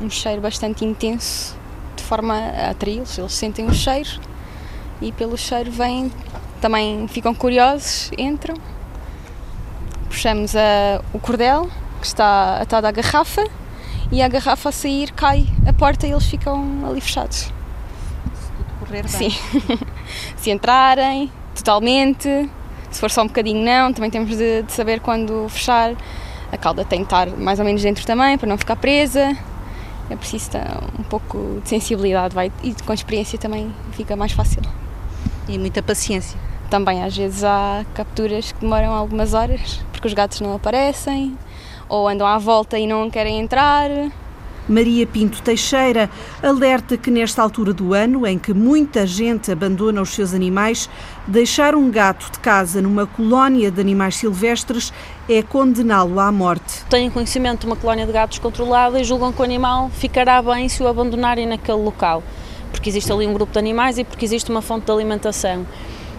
um 0.00 0.10
cheiro 0.10 0.40
bastante 0.40 0.84
intenso, 0.84 1.56
de 1.96 2.02
forma 2.02 2.34
a 2.34 2.70
atraí-los. 2.70 3.18
Eles 3.18 3.32
sentem 3.32 3.66
o 3.66 3.74
cheiro 3.74 4.20
e 5.00 5.12
pelo 5.12 5.36
cheiro 5.36 5.70
vêm, 5.70 6.10
também 6.60 7.06
ficam 7.08 7.34
curiosos, 7.34 8.10
entram. 8.16 8.56
Puxamos 10.08 10.56
a, 10.56 11.02
o 11.12 11.18
cordel 11.18 11.68
que 12.00 12.06
está 12.06 12.60
atado 12.60 12.86
à 12.86 12.90
garrafa 12.90 13.44
e 14.10 14.22
a 14.22 14.28
garrafa 14.28 14.70
a 14.70 14.72
sair 14.72 15.12
cai 15.12 15.46
a 15.66 15.72
porta 15.72 16.06
e 16.06 16.10
eles 16.10 16.24
ficam 16.24 16.84
ali 16.88 17.00
fechados. 17.00 17.52
Se 18.34 18.52
tudo 18.56 18.78
correr 18.80 19.02
bem. 19.02 19.30
Sim. 19.30 19.38
se 20.36 20.50
entrarem, 20.50 21.30
totalmente. 21.54 22.48
Se 22.90 23.00
for 23.00 23.10
só 23.10 23.22
um 23.22 23.26
bocadinho, 23.26 23.62
não. 23.64 23.92
Também 23.92 24.10
temos 24.10 24.36
de, 24.36 24.62
de 24.62 24.72
saber 24.72 25.00
quando 25.00 25.46
fechar. 25.50 25.94
A 26.50 26.56
cauda 26.56 26.84
tem 26.84 27.00
que 27.00 27.06
estar 27.06 27.26
mais 27.36 27.58
ou 27.58 27.64
menos 27.64 27.82
dentro 27.82 28.06
também, 28.06 28.38
para 28.38 28.48
não 28.48 28.56
ficar 28.56 28.76
presa 28.76 29.36
é 30.10 30.16
preciso 30.16 30.50
um 30.98 31.02
pouco 31.02 31.60
de 31.62 31.68
sensibilidade 31.68 32.34
vai, 32.34 32.50
e 32.62 32.74
com 32.84 32.92
experiência 32.92 33.38
também 33.38 33.72
fica 33.92 34.16
mais 34.16 34.32
fácil. 34.32 34.62
E 35.48 35.58
muita 35.58 35.82
paciência. 35.82 36.38
Também 36.70 37.02
às 37.02 37.16
vezes 37.16 37.44
há 37.44 37.84
capturas 37.94 38.52
que 38.52 38.60
demoram 38.60 38.92
algumas 38.92 39.32
horas 39.32 39.82
porque 39.92 40.06
os 40.06 40.14
gatos 40.14 40.40
não 40.40 40.54
aparecem 40.54 41.36
ou 41.88 42.06
andam 42.06 42.26
à 42.26 42.38
volta 42.38 42.78
e 42.78 42.86
não 42.86 43.10
querem 43.10 43.40
entrar. 43.40 43.90
Maria 44.68 45.06
Pinto 45.06 45.40
Teixeira 45.40 46.10
alerta 46.42 46.98
que 46.98 47.10
nesta 47.10 47.40
altura 47.40 47.72
do 47.72 47.94
ano, 47.94 48.26
em 48.26 48.38
que 48.38 48.52
muita 48.52 49.06
gente 49.06 49.50
abandona 49.50 50.02
os 50.02 50.10
seus 50.10 50.34
animais, 50.34 50.90
deixar 51.26 51.74
um 51.74 51.90
gato 51.90 52.30
de 52.30 52.38
casa 52.38 52.82
numa 52.82 53.06
colónia 53.06 53.70
de 53.70 53.80
animais 53.80 54.16
silvestres 54.16 54.92
é 55.26 55.42
condená-lo 55.42 56.20
à 56.20 56.30
morte. 56.30 56.84
Têm 56.90 57.08
conhecimento 57.08 57.60
de 57.60 57.66
uma 57.66 57.76
colónia 57.76 58.04
de 58.04 58.12
gatos 58.12 58.38
controlada 58.38 59.00
e 59.00 59.04
julgam 59.04 59.32
que 59.32 59.40
o 59.40 59.44
animal 59.44 59.90
ficará 59.90 60.42
bem 60.42 60.68
se 60.68 60.82
o 60.82 60.86
abandonarem 60.86 61.46
naquele 61.46 61.78
local, 61.78 62.22
porque 62.70 62.90
existe 62.90 63.10
ali 63.10 63.26
um 63.26 63.32
grupo 63.32 63.52
de 63.52 63.58
animais 63.58 63.96
e 63.96 64.04
porque 64.04 64.26
existe 64.26 64.50
uma 64.50 64.60
fonte 64.60 64.84
de 64.84 64.92
alimentação. 64.92 65.66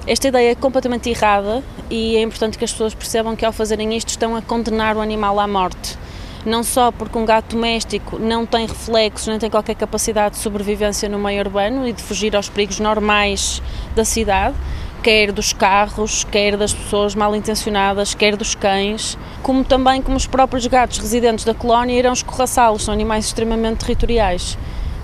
Esta 0.07 0.27
ideia 0.27 0.51
é 0.53 0.55
completamente 0.55 1.07
errada 1.07 1.63
e 1.87 2.15
é 2.15 2.21
importante 2.23 2.57
que 2.57 2.65
as 2.65 2.71
pessoas 2.71 2.95
percebam 2.95 3.35
que 3.35 3.45
ao 3.45 3.53
fazerem 3.53 3.95
isto 3.95 4.09
estão 4.09 4.35
a 4.35 4.41
condenar 4.41 4.97
o 4.97 5.01
animal 5.01 5.39
à 5.39 5.47
morte 5.47 5.99
não 6.45 6.63
só 6.63 6.91
porque 6.91 7.17
um 7.17 7.25
gato 7.25 7.55
doméstico 7.55 8.17
não 8.17 8.45
tem 8.45 8.65
reflexos, 8.65 9.27
nem 9.27 9.39
tem 9.39 9.49
qualquer 9.49 9.75
capacidade 9.75 10.35
de 10.35 10.41
sobrevivência 10.41 11.09
no 11.09 11.19
meio 11.19 11.41
urbano 11.41 11.87
e 11.87 11.93
de 11.93 12.01
fugir 12.01 12.35
aos 12.35 12.47
perigos 12.47 12.79
normais 12.79 13.61
da 13.95 14.05
cidade, 14.05 14.55
quer 15.03 15.31
dos 15.31 15.53
carros, 15.53 16.23
quer 16.23 16.55
das 16.57 16.73
pessoas 16.73 17.15
mal 17.15 17.35
intencionadas, 17.35 18.13
quer 18.13 18.35
dos 18.35 18.55
cães, 18.55 19.17
como 19.41 19.63
também 19.63 20.01
como 20.01 20.17
os 20.17 20.27
próprios 20.27 20.65
gatos 20.67 20.97
residentes 20.97 21.45
da 21.45 21.53
colónia 21.53 21.97
irão 21.97 22.13
escorraçá-los, 22.13 22.83
são 22.83 22.93
animais 22.93 23.25
extremamente 23.25 23.79
territoriais. 23.79 24.57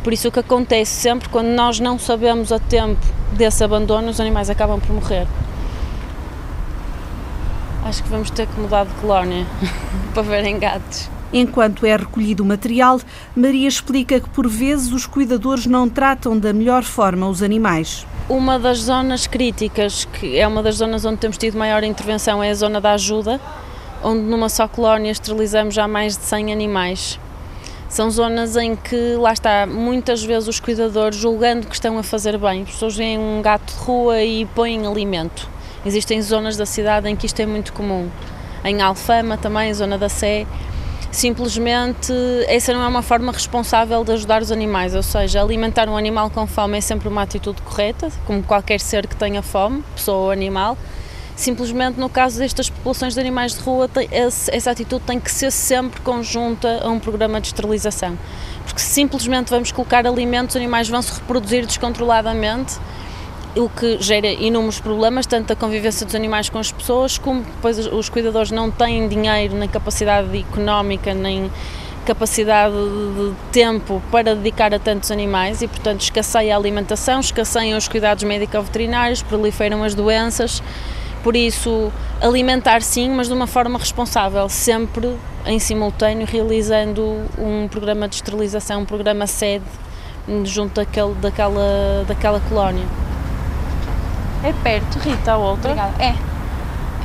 Por 0.03 0.13
isso 0.13 0.27
o 0.27 0.31
que 0.31 0.39
acontece 0.39 0.91
sempre 1.01 1.27
quando 1.29 1.47
nós 1.47 1.79
não 1.79 1.97
sabemos 1.97 2.51
a 2.51 2.59
tempo 2.59 3.01
desse 3.33 3.63
abandono, 3.63 4.09
os 4.09 4.19
animais 4.19 4.49
acabam 4.49 4.79
por 4.79 4.93
morrer. 4.93 5.27
Acho 7.83 8.03
que 8.03 8.09
vamos 8.09 8.29
ter 8.29 8.47
que 8.47 8.59
mudar 8.59 8.85
de 8.85 8.93
colónia 8.95 9.45
para 10.13 10.23
verem 10.23 10.59
gatos. 10.59 11.14
Enquanto 11.37 11.85
é 11.85 11.93
recolhido 11.97 12.43
o 12.43 12.45
material, 12.45 12.97
Maria 13.35 13.67
explica 13.67 14.21
que 14.21 14.29
por 14.29 14.47
vezes 14.47 14.93
os 14.93 15.05
cuidadores 15.05 15.65
não 15.65 15.89
tratam 15.89 16.39
da 16.39 16.53
melhor 16.53 16.81
forma 16.81 17.27
os 17.27 17.43
animais. 17.43 18.07
Uma 18.29 18.57
das 18.57 18.77
zonas 18.77 19.27
críticas, 19.27 20.05
que 20.05 20.39
é 20.39 20.47
uma 20.47 20.63
das 20.63 20.75
zonas 20.75 21.03
onde 21.03 21.17
temos 21.17 21.37
tido 21.37 21.57
maior 21.57 21.83
intervenção, 21.83 22.41
é 22.41 22.51
a 22.51 22.55
zona 22.55 22.79
da 22.79 22.93
ajuda, 22.93 23.41
onde 24.01 24.21
numa 24.21 24.47
só 24.47 24.65
colónia 24.65 25.11
esterilizamos 25.11 25.75
já 25.75 25.89
mais 25.89 26.15
de 26.15 26.23
100 26.23 26.53
animais. 26.53 27.19
São 27.89 28.09
zonas 28.09 28.55
em 28.55 28.73
que, 28.73 29.15
lá 29.17 29.33
está, 29.33 29.67
muitas 29.67 30.23
vezes 30.23 30.47
os 30.47 30.61
cuidadores, 30.61 31.17
julgando 31.17 31.67
que 31.67 31.73
estão 31.73 31.97
a 31.97 32.03
fazer 32.03 32.37
bem, 32.37 32.61
as 32.61 32.69
pessoas 32.69 32.95
veem 32.95 33.19
um 33.19 33.41
gato 33.41 33.73
de 33.73 33.83
rua 33.83 34.23
e 34.23 34.45
põem 34.45 34.87
alimento. 34.87 35.49
Existem 35.85 36.21
zonas 36.21 36.55
da 36.55 36.65
cidade 36.65 37.09
em 37.09 37.15
que 37.17 37.25
isto 37.25 37.41
é 37.41 37.45
muito 37.45 37.73
comum. 37.73 38.09
Em 38.63 38.81
Alfama 38.81 39.37
também, 39.37 39.73
zona 39.73 39.97
da 39.97 40.07
Sé, 40.07 40.47
simplesmente 41.15 42.11
essa 42.47 42.73
não 42.73 42.83
é 42.83 42.87
uma 42.87 43.01
forma 43.01 43.31
responsável 43.31 44.03
de 44.03 44.11
ajudar 44.11 44.41
os 44.41 44.51
animais, 44.51 44.93
ou 44.93 45.01
seja, 45.01 45.41
alimentar 45.41 45.87
um 45.87 45.95
animal 45.95 46.29
com 46.29 46.45
fome 46.45 46.77
é 46.77 46.81
sempre 46.81 47.07
uma 47.07 47.21
atitude 47.21 47.61
correta, 47.61 48.11
como 48.25 48.43
qualquer 48.43 48.81
ser 48.81 49.07
que 49.07 49.15
tenha 49.15 49.41
fome, 49.41 49.81
pessoa 49.95 50.17
ou 50.17 50.31
animal. 50.31 50.77
Simplesmente 51.33 51.99
no 51.99 52.09
caso 52.09 52.39
destas 52.39 52.69
populações 52.69 53.13
de 53.13 53.19
animais 53.19 53.53
de 53.53 53.61
rua, 53.61 53.89
essa 54.11 54.71
atitude 54.71 55.03
tem 55.05 55.19
que 55.19 55.31
ser 55.31 55.51
sempre 55.51 56.01
conjunta 56.01 56.81
a 56.83 56.89
um 56.89 56.99
programa 56.99 57.39
de 57.39 57.47
esterilização. 57.47 58.17
Porque 58.65 58.79
se 58.79 58.89
simplesmente 58.89 59.49
vamos 59.49 59.71
colocar 59.71 60.05
alimentos, 60.05 60.55
os 60.55 60.57
animais 60.57 60.89
vão 60.89 61.01
se 61.01 61.13
reproduzir 61.13 61.65
descontroladamente 61.65 62.77
o 63.55 63.69
que 63.69 63.97
gera 64.01 64.27
inúmeros 64.27 64.79
problemas, 64.79 65.25
tanto 65.25 65.47
da 65.47 65.55
convivência 65.55 66.05
dos 66.05 66.15
animais 66.15 66.49
com 66.49 66.59
as 66.59 66.71
pessoas, 66.71 67.17
como 67.17 67.41
depois 67.41 67.77
os 67.77 68.09
cuidadores 68.09 68.51
não 68.51 68.69
têm 68.69 69.07
dinheiro, 69.07 69.55
nem 69.55 69.67
capacidade 69.69 70.37
económica, 70.37 71.13
nem 71.13 71.49
capacidade 72.05 72.75
de 72.75 73.33
tempo 73.51 74.01
para 74.11 74.35
dedicar 74.35 74.73
a 74.73 74.79
tantos 74.79 75.09
animais 75.09 75.61
e, 75.61 75.67
portanto, 75.67 76.01
escasseia 76.01 76.53
a 76.55 76.57
alimentação, 76.57 77.19
escasseiam 77.19 77.77
os 77.77 77.87
cuidados 77.87 78.23
médico-veterinários, 78.23 79.23
proliferam 79.23 79.83
as 79.83 79.95
doenças. 79.95 80.61
Por 81.23 81.35
isso, 81.35 81.91
alimentar 82.21 82.83
sim, 82.83 83.09
mas 83.09 83.27
de 83.27 83.33
uma 83.33 83.47
forma 83.47 83.79
responsável, 83.79 84.47
sempre 84.47 85.15
em 85.47 85.57
simultâneo, 85.57 86.27
realizando 86.27 87.01
um 87.39 87.67
programa 87.67 88.07
de 88.07 88.15
esterilização, 88.15 88.81
um 88.81 88.85
programa 88.85 89.25
sede 89.25 89.65
junto 90.43 90.75
daquele, 90.75 91.13
daquela, 91.15 92.05
daquela 92.07 92.39
colónia. 92.41 93.04
É 94.45 94.53
perto, 94.61 94.99
Rita, 94.99 95.31
a 95.31 95.37
outra? 95.37 95.71
Obrigada. 95.71 96.03
É. 96.03 96.13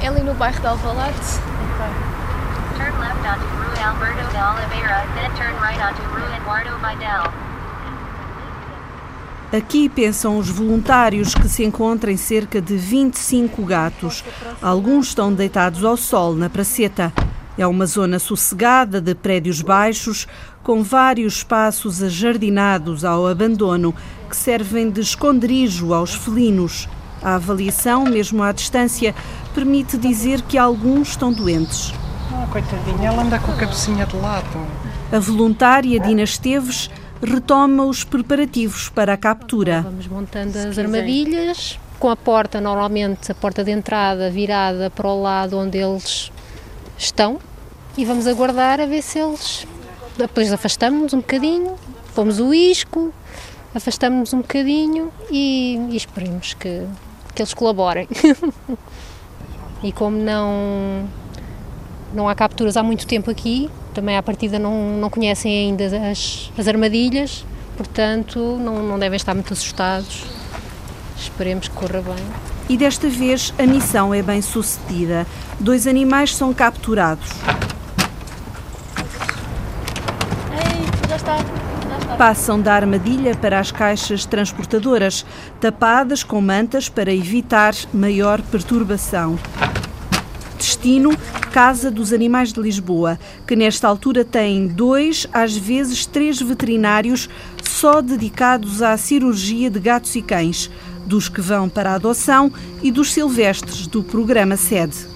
É 0.04 0.09
ali 0.09 0.20
no 0.20 0.35
bairro 0.35 0.61
de 0.61 0.66
Alvalade. 0.66 1.14
Turn 2.76 2.99
left 2.99 3.26
onto 3.26 3.47
Rue 3.56 3.82
Alberto 3.82 4.30
de 4.30 4.37
Oliveira, 4.37 5.06
then 5.14 5.30
turn 5.38 5.54
right 5.59 5.80
onto 5.82 6.02
Rue 6.02 6.37
Eduardo 6.37 6.76
Vidal. 6.87 7.32
Aqui 9.56 9.88
pensam 9.88 10.37
os 10.37 10.50
voluntários 10.50 11.35
que 11.35 11.49
se 11.49 11.64
encontram 11.64 12.14
cerca 12.18 12.61
de 12.61 12.76
25 12.76 13.64
gatos. 13.64 14.23
Alguns 14.61 15.09
estão 15.09 15.32
deitados 15.32 15.82
ao 15.82 15.97
sol 15.97 16.35
na 16.35 16.50
praceta. 16.50 17.11
É 17.56 17.66
uma 17.66 17.87
zona 17.87 18.18
sossegada 18.18 19.00
de 19.00 19.14
prédios 19.14 19.62
baixos, 19.62 20.28
com 20.62 20.82
vários 20.82 21.37
espaços 21.37 22.02
ajardinados 22.02 23.02
ao 23.02 23.26
abandono, 23.26 23.94
que 24.28 24.37
servem 24.37 24.90
de 24.90 25.00
esconderijo 25.00 25.94
aos 25.94 26.14
felinos. 26.14 26.87
A 27.23 27.35
avaliação, 27.35 28.05
mesmo 28.05 28.43
à 28.43 28.53
distância, 28.53 29.15
permite 29.55 29.97
dizer 29.99 30.43
que 30.43 30.57
alguns 30.57 31.11
estão 31.11 31.33
doentes. 31.33 31.93
Ah, 32.33 32.47
coitadinha, 32.50 33.09
ela 33.09 33.23
anda 33.23 33.39
com 33.39 33.53
a 33.53 33.57
cabecinha 33.57 34.07
de 34.07 34.17
lado. 34.17 34.67
A 35.12 35.19
voluntária 35.19 35.99
Dina 36.00 36.23
Esteves 36.23 36.91
retoma 37.23 37.85
os 37.85 38.05
preparativos 38.05 38.89
para 38.89 39.15
a 39.15 39.17
captura. 39.17 39.83
Vamos 39.83 40.07
montando 40.07 40.57
as 40.57 40.79
armadilhas 40.79 41.79
com 41.99 42.09
a 42.09 42.17
porta, 42.17 42.61
normalmente 42.61 43.31
a 43.31 43.35
porta 43.35 43.62
de 43.62 43.71
entrada 43.71 44.31
virada 44.31 44.89
para 44.89 45.07
o 45.07 45.21
lado 45.21 45.59
onde 45.59 45.77
eles 45.77 46.33
estão 46.97 47.39
e 47.97 48.05
vamos 48.05 48.27
aguardar 48.27 48.81
a 48.81 48.87
ver 48.87 49.03
se 49.03 49.19
eles. 49.19 49.67
Depois 50.17 50.53
afastamos-nos 50.53 51.12
um 51.12 51.19
bocadinho, 51.19 51.77
pomos 52.15 52.41
o 52.41 52.55
isco, 52.55 53.12
afastamos-nos 53.75 54.33
um 54.33 54.39
bocadinho 54.39 55.12
e, 55.31 55.77
e 55.91 55.97
esperemos 55.97 56.55
que, 56.55 56.87
que 57.40 57.42
eles 57.42 57.54
colaborem. 57.54 58.06
e 59.82 59.90
como 59.92 60.16
não, 60.18 61.09
não 62.12 62.28
há 62.28 62.35
capturas 62.35 62.76
há 62.76 62.82
muito 62.82 63.06
tempo 63.06 63.30
aqui, 63.30 63.70
também 63.94 64.16
à 64.16 64.23
partida 64.23 64.59
não, 64.59 64.99
não 64.99 65.09
conhecem 65.09 65.50
ainda 65.50 66.11
as, 66.11 66.52
as 66.59 66.68
armadilhas, 66.68 67.47
portanto 67.78 68.59
não, 68.61 68.82
não 68.82 68.99
devem 68.99 69.16
estar 69.16 69.35
muito 69.35 69.52
assustados. 69.54 70.25
Esperemos 71.16 71.68
que 71.68 71.75
corra 71.75 72.02
bem. 72.02 72.25
E 72.68 72.76
desta 72.76 73.09
vez 73.09 73.54
a 73.59 73.66
missão 73.66 74.12
é 74.12 74.23
bem 74.23 74.42
sucedida. 74.42 75.26
Dois 75.59 75.87
animais 75.87 76.35
são 76.37 76.52
capturados. 76.52 77.30
Ei, 80.52 81.09
já 81.09 81.16
está. 81.16 81.60
Passam 82.21 82.61
da 82.61 82.75
armadilha 82.75 83.35
para 83.35 83.59
as 83.59 83.73
caixas 83.73 84.27
transportadoras, 84.27 85.25
tapadas 85.59 86.23
com 86.23 86.39
mantas 86.39 86.87
para 86.87 87.11
evitar 87.11 87.75
maior 87.95 88.43
perturbação. 88.43 89.39
Destino: 90.59 91.17
Casa 91.50 91.91
dos 91.91 92.12
Animais 92.12 92.53
de 92.53 92.61
Lisboa, 92.61 93.19
que 93.47 93.57
nesta 93.57 93.89
altura 93.89 94.23
tem 94.23 94.67
dois, 94.67 95.27
às 95.33 95.57
vezes 95.57 96.05
três 96.05 96.39
veterinários 96.39 97.27
só 97.65 98.03
dedicados 98.03 98.83
à 98.83 98.99
cirurgia 98.99 99.71
de 99.71 99.81
gatos 99.81 100.15
e 100.15 100.21
cães, 100.21 100.71
dos 101.07 101.27
que 101.27 101.41
vão 101.41 101.71
para 101.71 101.93
a 101.93 101.95
adoção 101.95 102.53
e 102.83 102.93
dos 102.93 103.15
silvestres 103.15 103.87
do 103.87 104.03
programa 104.03 104.59
SEDE. 104.59 105.09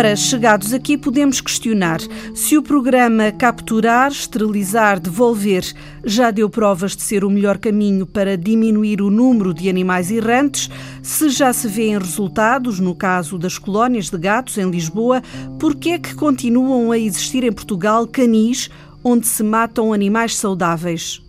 Ora, 0.00 0.16
chegados 0.16 0.72
aqui, 0.72 0.96
podemos 0.96 1.42
questionar 1.42 2.00
se 2.34 2.56
o 2.56 2.62
programa 2.62 3.30
Capturar, 3.30 4.10
Esterilizar, 4.10 4.98
Devolver 4.98 5.62
já 6.02 6.30
deu 6.30 6.48
provas 6.48 6.96
de 6.96 7.02
ser 7.02 7.22
o 7.22 7.28
melhor 7.28 7.58
caminho 7.58 8.06
para 8.06 8.34
diminuir 8.34 9.02
o 9.02 9.10
número 9.10 9.52
de 9.52 9.68
animais 9.68 10.10
errantes, 10.10 10.70
se 11.02 11.28
já 11.28 11.52
se 11.52 11.68
vêem 11.68 11.98
resultados 11.98 12.80
no 12.80 12.94
caso 12.94 13.36
das 13.36 13.58
colónias 13.58 14.08
de 14.08 14.16
gatos 14.16 14.56
em 14.56 14.70
Lisboa, 14.70 15.22
porque 15.58 15.90
é 15.90 15.98
que 15.98 16.14
continuam 16.14 16.92
a 16.92 16.98
existir 16.98 17.44
em 17.44 17.52
Portugal 17.52 18.06
canis 18.06 18.70
onde 19.04 19.26
se 19.26 19.42
matam 19.42 19.92
animais 19.92 20.34
saudáveis. 20.34 21.20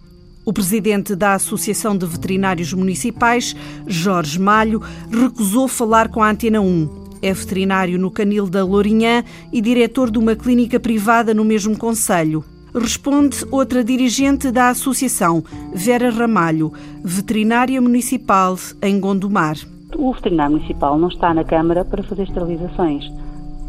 O 0.46 0.54
presidente 0.54 1.14
da 1.14 1.34
Associação 1.34 1.98
de 1.98 2.06
Veterinários 2.06 2.72
Municipais, 2.72 3.54
Jorge 3.86 4.40
Malho, 4.40 4.82
recusou 5.12 5.68
falar 5.68 6.08
com 6.08 6.24
a 6.24 6.30
Antena 6.30 6.62
1. 6.62 7.01
É 7.22 7.32
veterinário 7.32 8.00
no 8.00 8.10
Canil 8.10 8.50
da 8.50 8.66
Lourinhã 8.66 9.24
e 9.54 9.62
diretor 9.62 10.10
de 10.10 10.18
uma 10.18 10.36
clínica 10.36 10.80
privada 10.80 11.34
no 11.34 11.46
mesmo 11.46 11.78
conselho. 11.78 12.44
Responde 12.74 13.46
outra 13.52 13.84
dirigente 13.84 14.50
da 14.50 14.70
associação, 14.70 15.44
Vera 15.74 16.10
Ramalho, 16.10 16.72
veterinária 17.04 17.82
municipal 17.82 18.56
em 18.82 19.00
Gondomar. 19.00 19.58
O 19.98 20.14
veterinário 20.14 20.56
municipal 20.56 20.98
não 20.98 21.10
está 21.10 21.34
na 21.34 21.44
Câmara 21.44 21.84
para 21.84 22.02
fazer 22.02 22.24
esterilizações. 22.24 23.04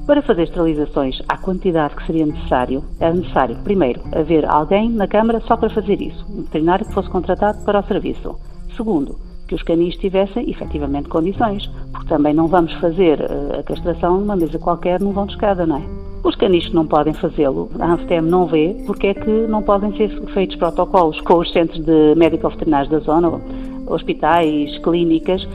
Para 0.06 0.22
fazer 0.22 0.44
esterilizações 0.44 1.20
à 1.28 1.36
quantidade 1.36 1.94
que 1.94 2.06
seria 2.06 2.26
necessário, 2.26 2.82
era 2.98 3.12
necessário, 3.12 3.56
primeiro, 3.62 4.00
haver 4.12 4.44
alguém 4.48 4.90
na 4.90 5.06
Câmara 5.06 5.40
só 5.46 5.56
para 5.56 5.70
fazer 5.70 6.00
isso, 6.00 6.24
um 6.30 6.42
veterinário 6.42 6.86
que 6.86 6.94
fosse 6.94 7.10
contratado 7.10 7.64
para 7.64 7.80
o 7.80 7.86
serviço. 7.86 8.36
Segundo, 8.76 9.16
que 9.52 9.56
os 9.56 9.62
canis 9.62 9.96
tivessem 9.96 10.48
efetivamente 10.48 11.10
condições, 11.10 11.66
porque 11.92 12.08
também 12.08 12.32
não 12.32 12.48
vamos 12.48 12.72
fazer 12.74 13.20
eh, 13.20 13.58
a 13.60 13.62
castração 13.62 14.18
numa 14.18 14.34
mesa 14.34 14.58
qualquer 14.58 14.98
num 14.98 15.12
vão 15.12 15.26
de 15.26 15.32
escada, 15.32 15.66
não 15.66 15.76
é? 15.76 15.82
Os 16.24 16.34
canis 16.36 16.68
que 16.68 16.74
não 16.74 16.86
podem 16.86 17.12
fazê-lo, 17.12 17.68
a 17.78 17.92
ANSTEM 17.92 18.22
não 18.22 18.46
vê 18.46 18.74
porque 18.86 19.08
é 19.08 19.14
que 19.14 19.30
não 19.30 19.62
podem 19.62 19.94
ser 19.94 20.08
feitos 20.32 20.56
protocolos 20.56 21.20
com 21.20 21.34
os 21.34 21.52
centros 21.52 21.84
de 21.84 22.14
médico-veterinários 22.16 22.90
da 22.90 23.00
zona, 23.00 23.40
hospitais, 23.86 24.78
clínicas, 24.78 25.46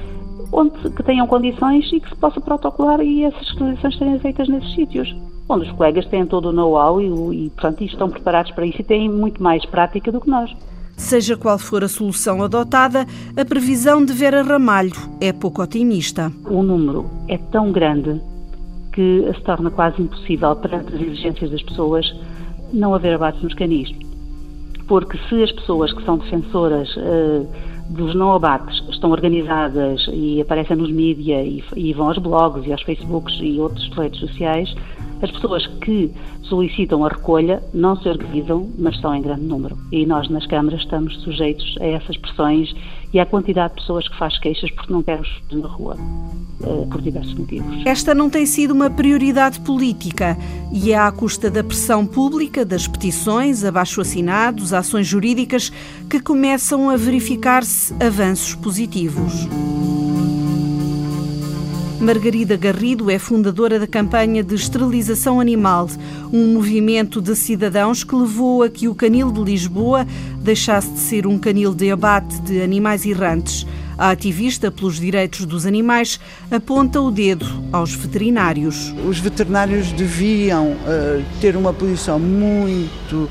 onde 0.51 0.77
que 0.91 1.01
tenham 1.01 1.25
condições 1.25 1.91
e 1.91 1.99
que 1.99 2.09
se 2.09 2.15
possa 2.17 2.39
protocolar 2.39 3.01
e 3.01 3.23
essas 3.23 3.41
esterilizações 3.47 3.97
serem 3.97 4.19
feitas 4.19 4.47
nesses 4.47 4.75
sítios, 4.75 5.15
onde 5.49 5.65
os 5.65 5.71
colegas 5.71 6.05
têm 6.05 6.23
todo 6.25 6.49
o 6.49 6.53
know-how 6.53 7.01
e, 7.01 7.45
e, 7.45 7.49
portanto, 7.49 7.83
estão 7.83 8.09
preparados 8.09 8.51
para 8.51 8.65
isso 8.65 8.79
e 8.79 8.83
têm 8.83 9.09
muito 9.09 9.41
mais 9.41 9.65
prática 9.65 10.11
do 10.11 10.21
que 10.21 10.29
nós. 10.29 10.53
Seja 10.97 11.37
qual 11.37 11.59
for 11.59 11.83
a 11.83 11.87
solução 11.87 12.43
adotada, 12.43 13.05
a 13.37 13.45
previsão 13.45 14.03
de 14.03 14.11
Vera 14.11 14.41
Ramalho 14.41 14.91
é 15.21 15.31
pouco 15.31 15.61
otimista. 15.61 16.33
O 16.43 16.63
número 16.63 17.05
é 17.27 17.37
tão 17.37 17.71
grande 17.71 18.19
que 18.91 19.31
se 19.31 19.41
torna 19.43 19.69
quase 19.69 20.01
impossível, 20.01 20.55
perante 20.55 20.95
as 20.95 20.99
exigências 20.99 21.51
das 21.51 21.61
pessoas, 21.61 22.11
não 22.73 22.95
haver 22.95 23.13
abates 23.13 23.41
nos 23.43 23.53
canis. 23.53 23.93
Porque 24.87 25.19
se 25.29 25.43
as 25.43 25.51
pessoas 25.51 25.93
que 25.93 26.03
são 26.03 26.17
defensoras 26.17 26.89
uh, 26.97 27.47
dos 27.89 28.15
não 28.15 28.33
abates 28.33 28.83
estão 28.89 29.11
organizadas 29.11 30.03
e 30.11 30.41
aparecem 30.41 30.75
nos 30.75 30.91
mídias 30.91 31.45
e, 31.45 31.63
e, 31.75 31.93
vão 31.93 32.07
aos 32.07 32.17
blogs 32.17 32.65
e 32.65 32.71
aos 32.71 32.81
Facebooks 32.81 33.37
e 33.39 33.59
outras 33.59 33.87
redes 33.89 34.19
sociais, 34.19 34.73
as 35.21 35.31
pessoas 35.31 35.65
que 35.81 36.11
solicitam 36.43 37.03
a 37.05 37.09
recolha 37.09 37.61
não 37.73 37.95
se 37.95 38.07
organizam, 38.07 38.69
mas 38.77 38.99
são 38.99 39.13
em 39.13 39.21
grande 39.21 39.43
número. 39.43 39.77
E 39.91 40.05
nós, 40.05 40.29
nas 40.29 40.45
câmaras, 40.45 40.81
estamos 40.81 41.15
sujeitos 41.21 41.75
a 41.79 41.85
essas 41.85 42.17
pressões 42.17 42.73
e 43.13 43.19
à 43.19 43.25
quantidade 43.25 43.73
de 43.73 43.81
pessoas 43.81 44.07
que 44.07 44.17
faz 44.17 44.37
queixas 44.39 44.69
porque 44.71 44.91
não 44.91 45.01
quer 45.01 45.19
os 45.19 45.41
na 45.51 45.67
rua, 45.67 45.97
eh, 46.63 46.87
por 46.91 47.01
diversos 47.01 47.33
motivos. 47.33 47.85
Esta 47.85 48.13
não 48.13 48.29
tem 48.29 48.45
sido 48.45 48.71
uma 48.71 48.89
prioridade 48.89 49.59
política 49.61 50.37
e 50.71 50.91
é 50.91 50.97
à 50.97 51.11
custa 51.11 51.49
da 51.49 51.63
pressão 51.63 52.05
pública, 52.05 52.65
das 52.65 52.87
petições, 52.87 53.63
abaixo-assinados, 53.63 54.73
ações 54.73 55.07
jurídicas, 55.07 55.71
que 56.09 56.19
começam 56.19 56.89
a 56.89 56.97
verificar-se 56.97 57.93
avanços 58.03 58.55
positivos. 58.55 59.47
Margarida 61.99 62.55
Garrido 62.55 63.09
é 63.09 63.17
fundadora 63.17 63.79
da 63.79 63.87
campanha 63.87 64.43
de 64.43 64.53
esterilização 64.53 65.39
animal, 65.39 65.89
um 66.31 66.53
movimento 66.53 67.19
de 67.19 67.35
cidadãos 67.35 68.03
que 68.03 68.15
levou 68.15 68.61
a 68.61 68.69
que 68.69 68.87
o 68.87 68.93
canil 68.93 69.31
de 69.31 69.41
Lisboa 69.41 70.05
deixasse 70.39 70.91
de 70.91 70.99
ser 70.99 71.25
um 71.25 71.39
canil 71.39 71.73
de 71.73 71.89
abate 71.89 72.39
de 72.41 72.61
animais 72.61 73.03
errantes. 73.03 73.65
A 73.97 74.11
ativista 74.11 74.69
pelos 74.69 74.99
direitos 74.99 75.43
dos 75.43 75.65
animais 75.65 76.19
aponta 76.51 77.01
o 77.01 77.09
dedo 77.09 77.47
aos 77.73 77.95
veterinários. 77.95 78.93
Os 79.03 79.17
veterinários 79.17 79.91
deviam 79.91 80.73
uh, 80.73 81.23
ter 81.41 81.55
uma 81.55 81.73
posição 81.73 82.19
muito 82.19 83.27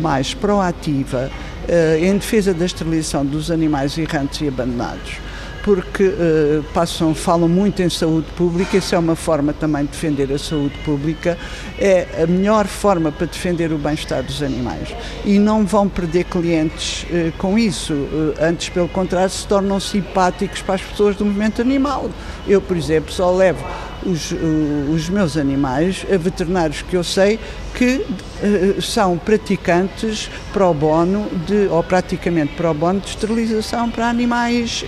mais 0.00 0.34
proativa 0.34 1.30
uh, 1.30 2.04
em 2.04 2.14
defesa 2.14 2.52
da 2.52 2.66
esterilização 2.66 3.24
dos 3.24 3.48
animais 3.48 3.96
errantes 3.96 4.40
e 4.40 4.48
abandonados 4.48 5.27
porque 5.64 6.04
uh, 6.04 6.62
passam, 6.74 7.14
falam 7.14 7.48
muito 7.48 7.82
em 7.82 7.88
saúde 7.88 8.26
pública, 8.36 8.76
isso 8.76 8.94
é 8.94 8.98
uma 8.98 9.16
forma 9.16 9.52
também 9.52 9.84
de 9.84 9.90
defender 9.90 10.32
a 10.32 10.38
saúde 10.38 10.76
pública, 10.84 11.38
é 11.78 12.22
a 12.22 12.26
melhor 12.26 12.66
forma 12.66 13.12
para 13.12 13.26
defender 13.26 13.72
o 13.72 13.78
bem-estar 13.78 14.22
dos 14.22 14.42
animais. 14.42 14.94
E 15.24 15.38
não 15.38 15.64
vão 15.64 15.88
perder 15.88 16.24
clientes 16.24 17.04
uh, 17.04 17.32
com 17.38 17.58
isso, 17.58 17.92
uh, 17.92 18.34
antes, 18.40 18.68
pelo 18.68 18.88
contrário, 18.88 19.30
se 19.30 19.46
tornam 19.46 19.78
simpáticos 19.80 20.62
para 20.62 20.76
as 20.76 20.82
pessoas 20.82 21.16
do 21.16 21.24
movimento 21.24 21.60
animal. 21.60 22.10
Eu, 22.46 22.60
por 22.60 22.76
exemplo, 22.76 23.12
só 23.12 23.30
levo 23.30 23.64
os, 24.04 24.32
os 24.92 25.08
meus 25.08 25.36
animais 25.36 26.06
a 26.12 26.16
veterinários 26.16 26.82
que 26.82 26.96
eu 26.96 27.04
sei 27.04 27.38
que 27.74 27.96
uh, 27.96 28.82
são 28.82 29.16
praticantes 29.18 30.30
pro 30.52 30.72
bono 30.74 31.28
de, 31.46 31.68
ou 31.68 31.82
praticamente 31.82 32.54
pro 32.54 32.72
bono 32.74 33.00
de 33.00 33.08
esterilização 33.08 33.90
para 33.90 34.08
animais 34.08 34.84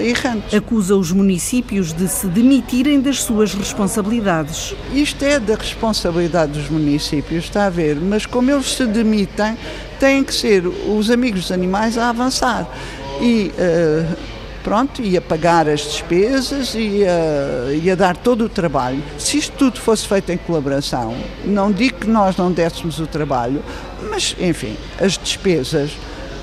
errantes. 0.00 0.54
Acusa 0.54 0.94
os 0.94 1.10
municípios 1.10 1.92
de 1.92 2.06
se 2.06 2.26
demitirem 2.26 3.00
das 3.00 3.22
suas 3.22 3.54
responsabilidades. 3.54 4.74
Isto 4.92 5.24
é 5.24 5.40
da 5.40 5.54
responsabilidade 5.54 6.52
dos 6.52 6.68
municípios, 6.68 7.44
está 7.44 7.66
a 7.66 7.70
ver, 7.70 7.96
mas 7.96 8.26
como 8.26 8.50
eles 8.50 8.74
se 8.74 8.86
demitem, 8.86 9.56
têm 9.98 10.22
que 10.22 10.34
ser 10.34 10.66
os 10.66 11.10
amigos 11.10 11.42
dos 11.42 11.52
animais 11.52 11.96
a 11.96 12.10
avançar. 12.10 12.68
E 13.20 13.50
pronto, 14.62 15.02
ia 15.02 15.20
pagar 15.20 15.68
as 15.68 15.80
despesas, 15.80 16.74
ia, 16.74 17.10
ia 17.82 17.96
dar 17.96 18.16
todo 18.16 18.44
o 18.44 18.48
trabalho. 18.48 19.02
Se 19.18 19.38
isto 19.38 19.56
tudo 19.56 19.80
fosse 19.80 20.06
feito 20.06 20.30
em 20.30 20.36
colaboração, 20.36 21.14
não 21.44 21.70
digo 21.70 21.98
que 22.00 22.06
nós 22.08 22.36
não 22.36 22.50
dessemos 22.50 22.98
o 22.98 23.06
trabalho, 23.06 23.62
mas, 24.10 24.34
enfim, 24.40 24.76
as 25.00 25.18
despesas, 25.18 25.92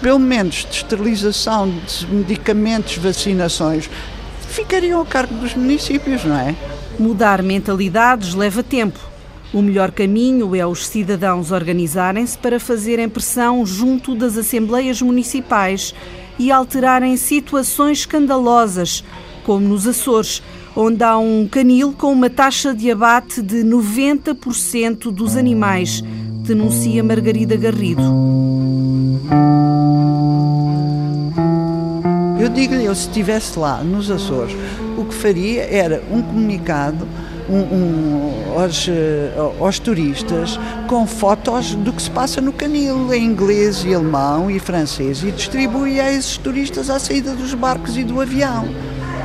pelo 0.02 0.20
menos 0.20 0.66
de 0.70 0.78
esterilização 0.78 1.70
de 1.70 2.08
medicamentos, 2.08 2.98
vacinações, 2.98 3.90
ficariam 4.48 5.02
a 5.02 5.06
cargo 5.06 5.36
dos 5.36 5.54
municípios, 5.56 6.24
não 6.24 6.38
é? 6.38 6.56
Mudar 6.98 7.42
mentalidades 7.42 8.34
leva 8.34 8.62
tempo. 8.64 9.00
O 9.52 9.62
melhor 9.62 9.92
caminho 9.92 10.56
é 10.56 10.66
os 10.66 10.86
cidadãos 10.88 11.52
organizarem-se 11.52 12.38
para 12.38 12.60
fazerem 12.60 13.10
pressão 13.10 13.66
junto 13.66 14.14
das 14.14 14.38
assembleias 14.38 15.02
municipais 15.02 15.96
e 16.40 16.52
alterarem 16.52 17.18
situações 17.18 18.00
escandalosas, 18.00 19.04
como 19.44 19.68
nos 19.68 19.86
Açores, 19.86 20.42
onde 20.76 21.04
há 21.04 21.18
um 21.18 21.48
canil 21.48 21.92
com 21.92 22.14
uma 22.14 22.30
taxa 22.30 22.74
de 22.74 22.90
abate 22.90 23.42
de 23.42 23.58
90% 23.58 25.12
dos 25.12 25.36
animais, 25.36 26.02
denuncia 26.44 27.04
Margarida 27.04 27.58
Garrido. 27.58 28.02
Eu 32.40 32.48
digo-lhe, 32.48 32.86
eu 32.86 32.96
se 32.96 33.08
estivesse 33.08 33.60
lá 33.60 33.84
nos 33.84 34.10
Açores, 34.10 34.56
o 34.98 35.04
que 35.04 35.14
faria 35.14 35.64
era 35.64 36.02
um 36.10 36.22
comunicado 36.22 37.06
um, 37.50 37.58
um, 37.58 38.60
aos, 38.62 38.88
eh, 38.88 39.34
aos, 39.60 39.80
turistas 39.80 40.60
com 40.88 41.08
fotos 41.08 41.74
do 41.74 41.92
que 41.92 42.02
se 42.02 42.12
passa 42.12 42.40
no 42.40 42.54
canil, 42.54 43.12
em 43.14 43.26
inglês 43.26 43.84
e 43.84 43.94
alemão 43.94 44.52
e 44.52 44.60
francês, 44.60 45.24
e 45.24 45.32
distribui 45.32 46.00
a 46.00 46.12
esses 46.12 46.38
turistas 46.38 46.90
à 46.90 47.00
saída 47.00 47.34
dos 47.34 47.54
barcos 47.56 47.98
e 47.98 48.04
do 48.04 48.22
avião, 48.22 48.68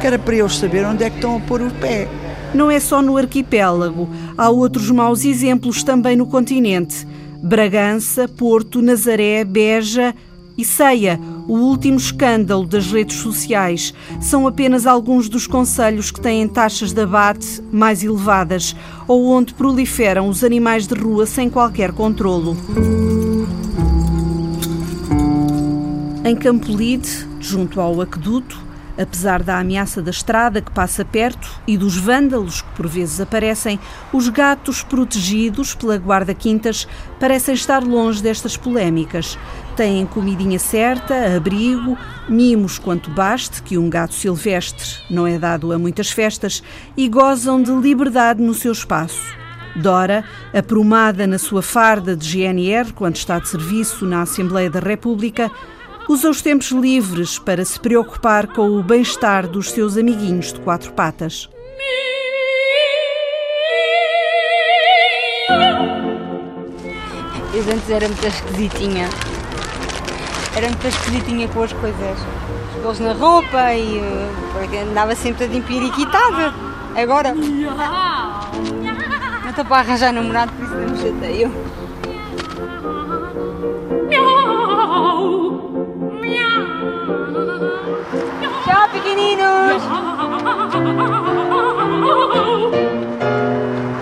que 0.00 0.06
era 0.06 0.18
para 0.18 0.36
eles 0.36 0.56
saber 0.56 0.86
onde 0.86 1.04
é 1.04 1.10
que 1.10 1.16
estão 1.16 1.36
a 1.36 1.40
pôr 1.40 1.60
o 1.60 1.70
pé. 1.72 2.08
Não 2.54 2.70
é 2.70 2.80
só 2.80 3.02
no 3.02 3.16
arquipélago, 3.16 4.08
há 4.38 4.48
outros 4.48 4.90
maus 4.90 5.24
exemplos 5.24 5.82
também 5.82 6.16
no 6.16 6.26
continente. 6.26 7.06
Bragança, 7.42 8.26
Porto, 8.26 8.80
Nazaré, 8.80 9.44
Beja 9.44 10.14
e 10.56 10.64
Ceia, 10.64 11.20
o 11.46 11.54
último 11.54 11.96
escândalo 11.96 12.66
das 12.66 12.90
redes 12.90 13.16
sociais. 13.16 13.92
São 14.20 14.46
apenas 14.46 14.86
alguns 14.86 15.28
dos 15.28 15.46
conselhos 15.46 16.10
que 16.10 16.20
têm 16.20 16.46
taxas 16.48 16.92
de 16.92 17.02
abate 17.02 17.62
mais 17.72 18.02
elevadas 18.02 18.74
ou 19.06 19.26
onde 19.26 19.54
proliferam 19.54 20.28
os 20.28 20.44
animais 20.44 20.86
de 20.86 20.94
rua 20.94 21.26
sem 21.26 21.50
qualquer 21.50 21.92
controlo. 21.92 22.56
Em 26.24 26.34
Campolide, 26.34 27.28
junto 27.40 27.80
ao 27.80 28.00
aqueduto, 28.00 28.64
Apesar 28.96 29.42
da 29.42 29.58
ameaça 29.58 30.00
da 30.00 30.10
estrada 30.10 30.60
que 30.60 30.70
passa 30.70 31.04
perto 31.04 31.50
e 31.66 31.76
dos 31.76 31.96
vândalos 31.96 32.62
que 32.62 32.70
por 32.76 32.86
vezes 32.86 33.20
aparecem, 33.20 33.78
os 34.12 34.28
gatos 34.28 34.84
protegidos 34.84 35.74
pela 35.74 35.96
guarda-quintas 35.96 36.86
parecem 37.18 37.54
estar 37.54 37.82
longe 37.82 38.22
destas 38.22 38.56
polémicas. 38.56 39.36
Têm 39.76 40.06
comidinha 40.06 40.58
certa, 40.58 41.36
abrigo, 41.36 41.98
mimos 42.28 42.78
quanto 42.78 43.10
baste, 43.10 43.60
que 43.60 43.76
um 43.76 43.90
gato 43.90 44.14
silvestre 44.14 45.02
não 45.10 45.26
é 45.26 45.36
dado 45.36 45.72
a 45.72 45.78
muitas 45.78 46.10
festas, 46.12 46.62
e 46.96 47.08
gozam 47.08 47.60
de 47.60 47.72
liberdade 47.72 48.40
no 48.40 48.54
seu 48.54 48.70
espaço. 48.70 49.34
Dora, 49.74 50.24
aprumada 50.52 51.26
na 51.26 51.38
sua 51.38 51.60
farda 51.60 52.14
de 52.14 52.28
GNR 52.28 52.92
quando 52.92 53.16
está 53.16 53.40
de 53.40 53.48
serviço 53.48 54.06
na 54.06 54.22
Assembleia 54.22 54.70
da 54.70 54.78
República, 54.78 55.50
usa 56.08 56.30
os 56.30 56.40
tempos 56.40 56.70
livres 56.70 57.40
para 57.40 57.64
se 57.64 57.80
preocupar 57.80 58.46
com 58.46 58.70
o 58.78 58.82
bem-estar 58.82 59.48
dos 59.48 59.72
seus 59.72 59.96
amiguinhos 59.96 60.52
de 60.52 60.60
quatro 60.60 60.92
patas. 60.92 61.48
Eu 67.52 67.62
antes 67.72 67.90
era 67.90 68.06
muito 68.06 68.26
esquisitinha. 68.26 69.08
Era 70.56 70.68
muito 70.68 70.86
esquisitinha 70.86 71.48
com 71.48 71.62
as 71.62 71.72
coisas. 71.72 72.18
Os 72.76 72.80
pelos 72.80 73.00
na 73.00 73.12
roupa 73.12 73.74
e 73.74 73.98
uh, 73.98 74.88
andava 74.90 75.16
sempre 75.16 75.46
toda 75.46 75.58
empiriquitada. 75.58 76.54
Agora. 76.96 77.34
Não 77.34 79.50
estou 79.50 79.64
para 79.64 79.78
arranjar 79.78 80.12
namorado, 80.12 80.52
por 80.52 80.64
isso 80.64 80.74
não 80.74 80.90
me 80.90 80.96
chateio. 80.96 81.52
Tchau, 88.64 88.88
pequeninos! 88.92 89.82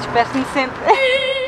Despeço-me 0.01 0.45
sempre. 0.53 1.33